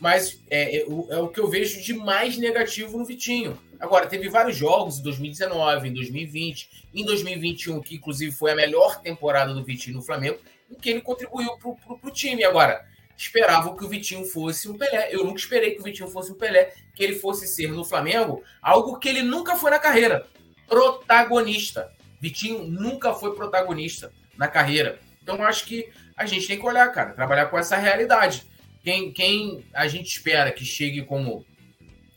Mas 0.00 0.40
é, 0.50 0.78
é, 0.78 0.80
é 0.80 1.18
o 1.18 1.28
que 1.28 1.40
eu 1.40 1.48
vejo 1.48 1.82
de 1.82 1.92
mais 1.92 2.36
negativo 2.36 2.98
no 2.98 3.04
Vitinho. 3.04 3.58
Agora, 3.80 4.06
teve 4.06 4.28
vários 4.28 4.56
jogos 4.56 4.98
em 4.98 5.02
2019, 5.02 5.88
em 5.88 5.92
2020, 5.92 6.86
em 6.94 7.04
2021, 7.04 7.80
que 7.80 7.96
inclusive 7.96 8.32
foi 8.32 8.52
a 8.52 8.56
melhor 8.56 9.00
temporada 9.00 9.54
do 9.54 9.64
Vitinho 9.64 9.96
no 9.96 10.02
Flamengo, 10.02 10.38
em 10.70 10.74
que 10.74 10.90
ele 10.90 11.00
contribuiu 11.00 11.56
para 11.58 12.08
o 12.08 12.10
time. 12.10 12.44
Agora, 12.44 12.84
esperavam 13.16 13.76
que 13.76 13.84
o 13.84 13.88
Vitinho 13.88 14.24
fosse 14.24 14.68
um 14.68 14.78
Pelé. 14.78 15.08
Eu 15.12 15.24
nunca 15.24 15.38
esperei 15.38 15.72
que 15.72 15.80
o 15.80 15.84
Vitinho 15.84 16.08
fosse 16.08 16.30
um 16.30 16.36
Pelé, 16.36 16.72
que 16.94 17.02
ele 17.02 17.16
fosse 17.16 17.46
ser 17.46 17.70
no 17.72 17.84
Flamengo 17.84 18.42
algo 18.62 18.98
que 18.98 19.08
ele 19.08 19.22
nunca 19.22 19.56
foi 19.56 19.70
na 19.70 19.78
carreira. 19.78 20.26
Protagonista. 20.68 21.92
Vitinho 22.20 22.64
nunca 22.64 23.12
foi 23.14 23.34
protagonista 23.34 24.12
na 24.36 24.48
carreira. 24.48 25.00
Então 25.22 25.42
acho 25.42 25.66
que 25.66 25.88
a 26.16 26.26
gente 26.26 26.46
tem 26.46 26.58
que 26.58 26.66
olhar, 26.66 26.90
cara, 26.92 27.12
trabalhar 27.12 27.46
com 27.46 27.58
essa 27.58 27.76
realidade. 27.76 28.46
Quem, 28.88 29.12
quem 29.12 29.66
a 29.74 29.86
gente 29.86 30.06
espera 30.06 30.50
que 30.50 30.64
chegue 30.64 31.02
como 31.02 31.44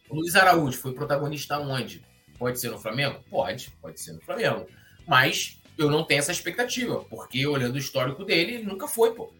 Luiz 0.09 0.37
Araújo 0.37 0.77
foi 0.77 0.93
protagonista 0.93 1.59
onde? 1.59 2.01
Pode 2.39 2.61
ser 2.61 2.69
no 2.69 2.79
Flamengo? 2.79 3.21
Pode, 3.29 3.73
pode 3.81 3.99
ser 3.99 4.13
no 4.13 4.21
Flamengo. 4.21 4.65
Mas 5.05 5.59
eu 5.77 5.91
não 5.91 6.05
tenho 6.05 6.19
essa 6.19 6.31
expectativa, 6.31 7.03
porque 7.09 7.45
olhando 7.45 7.75
o 7.75 7.77
histórico 7.77 8.23
dele, 8.23 8.53
ele 8.53 8.63
nunca 8.63 8.87
foi, 8.87 9.13
pô. 9.13 9.33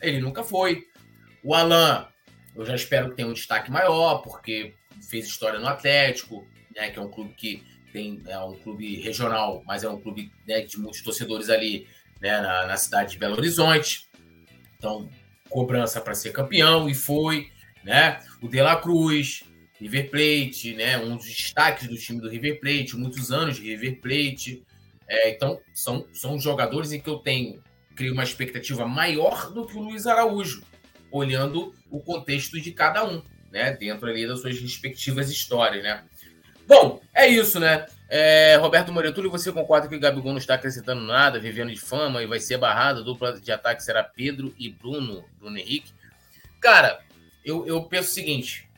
Ele 0.00 0.18
nunca 0.18 0.42
foi. 0.42 0.84
O 1.44 1.54
Alan, 1.54 2.08
eu 2.56 2.66
já 2.66 2.74
espero 2.74 3.10
que 3.10 3.14
tenha 3.14 3.28
um 3.28 3.34
destaque 3.34 3.70
maior, 3.70 4.18
porque 4.22 4.74
fez 5.08 5.28
história 5.28 5.60
no 5.60 5.68
Atlético, 5.68 6.44
né, 6.74 6.90
que 6.90 6.98
é 6.98 7.02
um 7.02 7.08
clube 7.08 7.34
que 7.34 7.62
tem 7.92 8.20
é 8.26 8.38
um 8.40 8.56
clube 8.56 8.96
regional, 8.96 9.62
mas 9.64 9.84
é 9.84 9.88
um 9.88 10.00
clube 10.00 10.32
né, 10.44 10.62
de 10.62 10.76
muitos 10.80 11.02
torcedores 11.02 11.48
ali 11.50 11.86
né, 12.20 12.40
na, 12.40 12.66
na 12.66 12.76
cidade 12.76 13.12
de 13.12 13.18
Belo 13.18 13.36
Horizonte. 13.36 14.08
Então, 14.76 15.08
cobrança 15.54 16.00
para 16.00 16.16
ser 16.16 16.32
campeão 16.32 16.88
e 16.88 16.94
foi, 16.94 17.48
né? 17.84 18.18
O 18.42 18.48
De 18.48 18.60
La 18.60 18.74
Cruz, 18.74 19.44
River 19.80 20.10
Plate, 20.10 20.74
né? 20.74 20.98
Um 20.98 21.16
dos 21.16 21.26
destaques 21.26 21.86
do 21.86 21.96
time 21.96 22.20
do 22.20 22.28
River 22.28 22.58
Plate, 22.58 22.96
muitos 22.96 23.30
anos 23.30 23.54
de 23.54 23.62
River 23.62 24.00
Plate. 24.00 24.64
É, 25.06 25.30
então, 25.30 25.60
são, 25.72 26.08
são 26.12 26.40
jogadores 26.40 26.90
em 26.90 27.00
que 27.00 27.08
eu 27.08 27.18
tenho, 27.18 27.62
crio 27.94 28.14
uma 28.14 28.24
expectativa 28.24 28.84
maior 28.84 29.52
do 29.52 29.64
que 29.64 29.76
o 29.76 29.80
Luiz 29.80 30.08
Araújo 30.08 30.64
olhando 31.08 31.72
o 31.88 32.00
contexto 32.00 32.60
de 32.60 32.72
cada 32.72 33.08
um, 33.08 33.22
né? 33.52 33.76
Dentro 33.76 34.08
ali 34.08 34.26
das 34.26 34.40
suas 34.40 34.58
respectivas 34.58 35.30
histórias, 35.30 35.84
né? 35.84 36.02
Bom, 36.66 37.00
é 37.14 37.28
isso, 37.28 37.60
né? 37.60 37.86
É, 38.16 38.54
Roberto 38.54 38.92
Moretulli, 38.92 39.28
você 39.28 39.50
concorda 39.50 39.88
que 39.88 39.96
o 39.96 39.98
Gabigol 39.98 40.30
não 40.30 40.38
está 40.38 40.54
acrescentando 40.54 41.02
nada, 41.02 41.40
vivendo 41.40 41.72
de 41.72 41.80
fama 41.80 42.22
e 42.22 42.28
vai 42.28 42.38
ser 42.38 42.56
barrado? 42.56 43.00
A 43.00 43.02
dupla 43.02 43.40
de 43.40 43.50
ataque 43.50 43.82
será 43.82 44.04
Pedro 44.04 44.54
e 44.56 44.70
Bruno, 44.70 45.24
Bruno 45.36 45.58
Henrique. 45.58 45.92
Cara, 46.60 47.00
eu, 47.44 47.66
eu 47.66 47.82
penso 47.86 48.10
o 48.10 48.14
seguinte, 48.14 48.70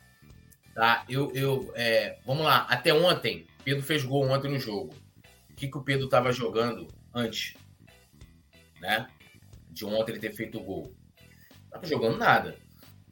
tá? 0.74 1.04
Eu, 1.06 1.30
eu, 1.34 1.70
é, 1.74 2.16
vamos 2.24 2.44
lá, 2.46 2.66
até 2.70 2.94
ontem, 2.94 3.46
Pedro 3.62 3.82
fez 3.82 4.02
gol 4.02 4.26
ontem 4.26 4.50
no 4.50 4.58
jogo. 4.58 4.94
O 5.50 5.54
que, 5.54 5.68
que 5.68 5.76
o 5.76 5.82
Pedro 5.82 6.06
estava 6.06 6.32
jogando 6.32 6.88
antes? 7.12 7.58
Né? 8.80 9.06
De 9.70 9.84
ontem 9.84 10.12
ele 10.12 10.18
ter 10.18 10.32
feito 10.32 10.56
o 10.56 10.64
gol. 10.64 10.94
Não 11.60 11.66
estava 11.66 11.86
jogando 11.86 12.16
nada. 12.16 12.56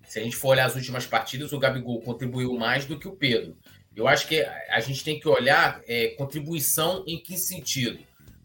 Se 0.06 0.20
a 0.20 0.22
gente 0.22 0.37
for 0.37 0.48
olhar 0.48 0.64
as 0.64 0.74
últimas 0.74 1.04
partidas, 1.04 1.52
o 1.52 1.58
Gabigol 1.58 2.00
contribuiu 2.00 2.54
mais 2.54 2.87
do 2.87 2.98
que 2.98 3.08
o 3.08 3.14
Pedro. 3.14 3.54
Eu 3.96 4.09
acho 4.09 4.26
que 4.26 4.40
a 4.42 4.80
gente 4.80 5.04
tem 5.04 5.20
que 5.20 5.28
olhar 5.28 5.80
é, 5.87 6.09
contribuição 6.09 7.04
em 7.07 7.18
que 7.18 7.38
sentido? 7.38 7.98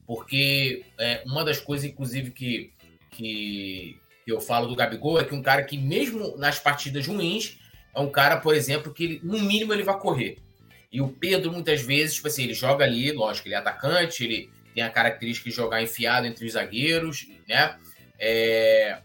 Porque 0.05 0.83
é, 0.97 1.23
uma 1.25 1.43
das 1.43 1.59
coisas, 1.59 1.89
inclusive, 1.89 2.31
que, 2.31 2.71
que, 3.11 3.99
eu 4.25 4.39
falo 4.39 4.67
do 4.67 4.75
Gabigol 4.75 5.19
é 5.19 5.23
que 5.23 5.33
um 5.33 5.41
cara 5.41 5.63
que, 5.63 5.77
mesmo 5.77 6.37
nas 6.37 6.59
partidas 6.59 7.07
ruins, 7.07 7.59
é 7.95 7.99
um 7.99 8.09
cara, 8.09 8.37
por 8.37 8.53
exemplo, 8.53 8.93
que 8.93 9.19
no 9.23 9.39
mínimo 9.39 9.73
ele 9.73 9.83
vai 9.83 9.97
correr. 9.99 10.37
E 10.91 11.01
o 11.01 11.07
Pedro, 11.07 11.51
muitas 11.51 11.81
vezes, 11.81 12.15
tipo 12.15 12.27
assim, 12.27 12.43
ele 12.43 12.53
joga 12.53 12.85
ali, 12.85 13.11
lógico, 13.11 13.47
ele 13.47 13.55
é 13.55 13.57
atacante, 13.57 14.23
ele 14.23 14.49
tem 14.73 14.83
a 14.83 14.89
característica 14.89 15.49
de 15.49 15.55
jogar 15.55 15.81
enfiado 15.81 16.27
entre 16.27 16.45
os 16.45 16.53
zagueiros, 16.53 17.27
né? 17.47 17.75
É... 18.19 18.99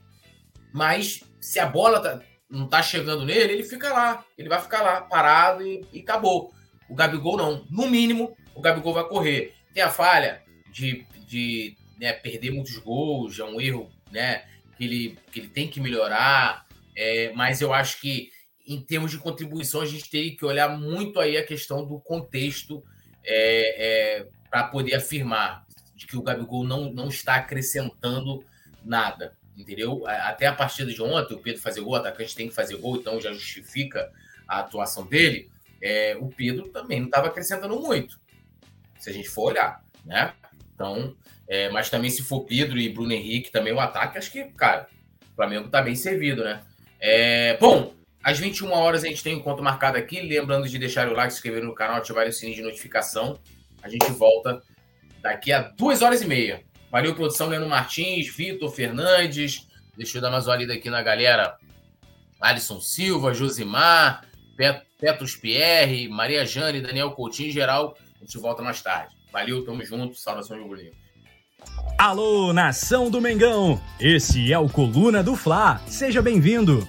Mas 0.72 1.22
se 1.40 1.58
a 1.58 1.66
bola 1.66 2.00
tá, 2.00 2.22
não 2.48 2.68
tá 2.68 2.82
chegando 2.82 3.24
nele, 3.24 3.54
ele 3.54 3.64
fica 3.64 3.92
lá. 3.92 4.24
Ele 4.36 4.48
vai 4.48 4.60
ficar 4.60 4.82
lá, 4.82 5.00
parado 5.00 5.66
e, 5.66 5.86
e 5.92 6.00
acabou. 6.00 6.52
O 6.88 6.94
Gabigol 6.94 7.36
não. 7.36 7.66
No 7.70 7.88
mínimo, 7.88 8.36
o 8.54 8.60
Gabigol 8.60 8.94
vai 8.94 9.04
correr. 9.04 9.54
Tem 9.72 9.82
a 9.82 9.90
falha 9.90 10.42
de, 10.70 11.06
de 11.26 11.76
né, 11.98 12.12
perder 12.12 12.50
muitos 12.50 12.78
gols, 12.78 13.38
é 13.38 13.44
um 13.44 13.60
erro 13.60 13.90
né, 14.10 14.44
que, 14.76 14.84
ele, 14.84 15.18
que 15.32 15.40
ele 15.40 15.48
tem 15.48 15.68
que 15.68 15.80
melhorar. 15.80 16.66
É, 16.96 17.32
mas 17.34 17.60
eu 17.60 17.72
acho 17.72 18.00
que, 18.00 18.30
em 18.66 18.80
termos 18.80 19.10
de 19.10 19.18
contribuição, 19.18 19.80
a 19.80 19.86
gente 19.86 20.08
teria 20.08 20.36
que 20.36 20.44
olhar 20.44 20.68
muito 20.68 21.18
aí 21.18 21.36
a 21.36 21.44
questão 21.44 21.84
do 21.84 21.98
contexto 22.00 22.84
é, 23.24 24.18
é, 24.18 24.28
para 24.48 24.64
poder 24.64 24.94
afirmar 24.94 25.66
de 25.96 26.06
que 26.06 26.16
o 26.16 26.22
Gabigol 26.22 26.64
não, 26.64 26.92
não 26.92 27.08
está 27.08 27.36
acrescentando 27.36 28.44
nada 28.84 29.36
entendeu? 29.56 30.04
Até 30.06 30.46
a 30.46 30.52
partida 30.52 30.92
de 30.92 31.02
ontem, 31.02 31.34
o 31.34 31.38
Pedro 31.38 31.60
fazer 31.60 31.80
gol, 31.80 31.92
o 31.92 31.96
atacante 31.96 32.34
tem 32.34 32.48
que 32.48 32.54
fazer 32.54 32.76
gol, 32.76 32.96
então 32.96 33.20
já 33.20 33.32
justifica 33.32 34.10
a 34.46 34.60
atuação 34.60 35.06
dele. 35.06 35.50
É, 35.82 36.16
o 36.18 36.28
Pedro 36.28 36.68
também 36.68 37.00
não 37.00 37.06
estava 37.06 37.28
acrescentando 37.28 37.78
muito, 37.78 38.18
se 38.98 39.10
a 39.10 39.12
gente 39.12 39.28
for 39.28 39.52
olhar, 39.52 39.84
né? 40.04 40.32
Então, 40.74 41.16
é, 41.46 41.68
mas 41.70 41.90
também 41.90 42.10
se 42.10 42.22
for 42.22 42.44
Pedro 42.44 42.78
e 42.78 42.88
Bruno 42.88 43.12
Henrique, 43.12 43.50
também 43.50 43.72
o 43.72 43.80
ataque, 43.80 44.18
acho 44.18 44.32
que, 44.32 44.44
cara, 44.44 44.88
o 45.32 45.36
Flamengo 45.36 45.68
tá 45.68 45.82
bem 45.82 45.94
servido, 45.94 46.42
né? 46.42 46.62
É, 47.00 47.58
bom, 47.58 47.92
às 48.22 48.38
21 48.38 48.72
horas 48.72 49.04
a 49.04 49.08
gente 49.08 49.22
tem 49.22 49.34
um 49.34 49.38
encontro 49.38 49.62
marcado 49.62 49.98
aqui. 49.98 50.22
Lembrando 50.22 50.66
de 50.66 50.78
deixar 50.78 51.06
o 51.08 51.12
like, 51.12 51.32
se 51.32 51.38
inscrever 51.38 51.62
no 51.62 51.74
canal, 51.74 51.98
ativar 51.98 52.26
o 52.26 52.32
sininho 52.32 52.56
de 52.56 52.62
notificação. 52.62 53.38
A 53.82 53.88
gente 53.90 54.10
volta 54.12 54.62
daqui 55.20 55.52
a 55.52 55.60
duas 55.60 56.00
horas 56.00 56.22
e 56.22 56.26
meia. 56.26 56.64
Valeu, 56.94 57.12
produção 57.12 57.48
Leandro 57.48 57.68
Martins, 57.68 58.28
Vitor 58.28 58.70
Fernandes. 58.70 59.66
Deixa 59.96 60.18
eu 60.18 60.22
dar 60.22 60.30
mais 60.30 60.46
uma 60.46 60.54
lida 60.54 60.74
aqui 60.74 60.88
na 60.88 61.02
galera. 61.02 61.56
Alisson 62.40 62.80
Silva, 62.80 63.34
Josimar, 63.34 64.24
Petros 65.00 65.34
Pierre, 65.34 66.08
Maria 66.08 66.46
Jane, 66.46 66.80
Daniel 66.80 67.10
Coutinho, 67.10 67.48
em 67.48 67.52
geral. 67.52 67.96
A 68.14 68.24
gente 68.24 68.38
volta 68.38 68.62
mais 68.62 68.80
tarde. 68.80 69.12
Valeu, 69.32 69.64
tamo 69.64 69.84
junto. 69.84 70.14
Saudações, 70.14 70.62
Rubro 70.62 70.78
Alô, 71.98 72.52
nação 72.52 73.10
do 73.10 73.20
Mengão! 73.20 73.80
Esse 73.98 74.52
é 74.52 74.58
o 74.60 74.68
Coluna 74.68 75.20
do 75.20 75.34
Fla. 75.34 75.82
Seja 75.88 76.22
bem-vindo! 76.22 76.88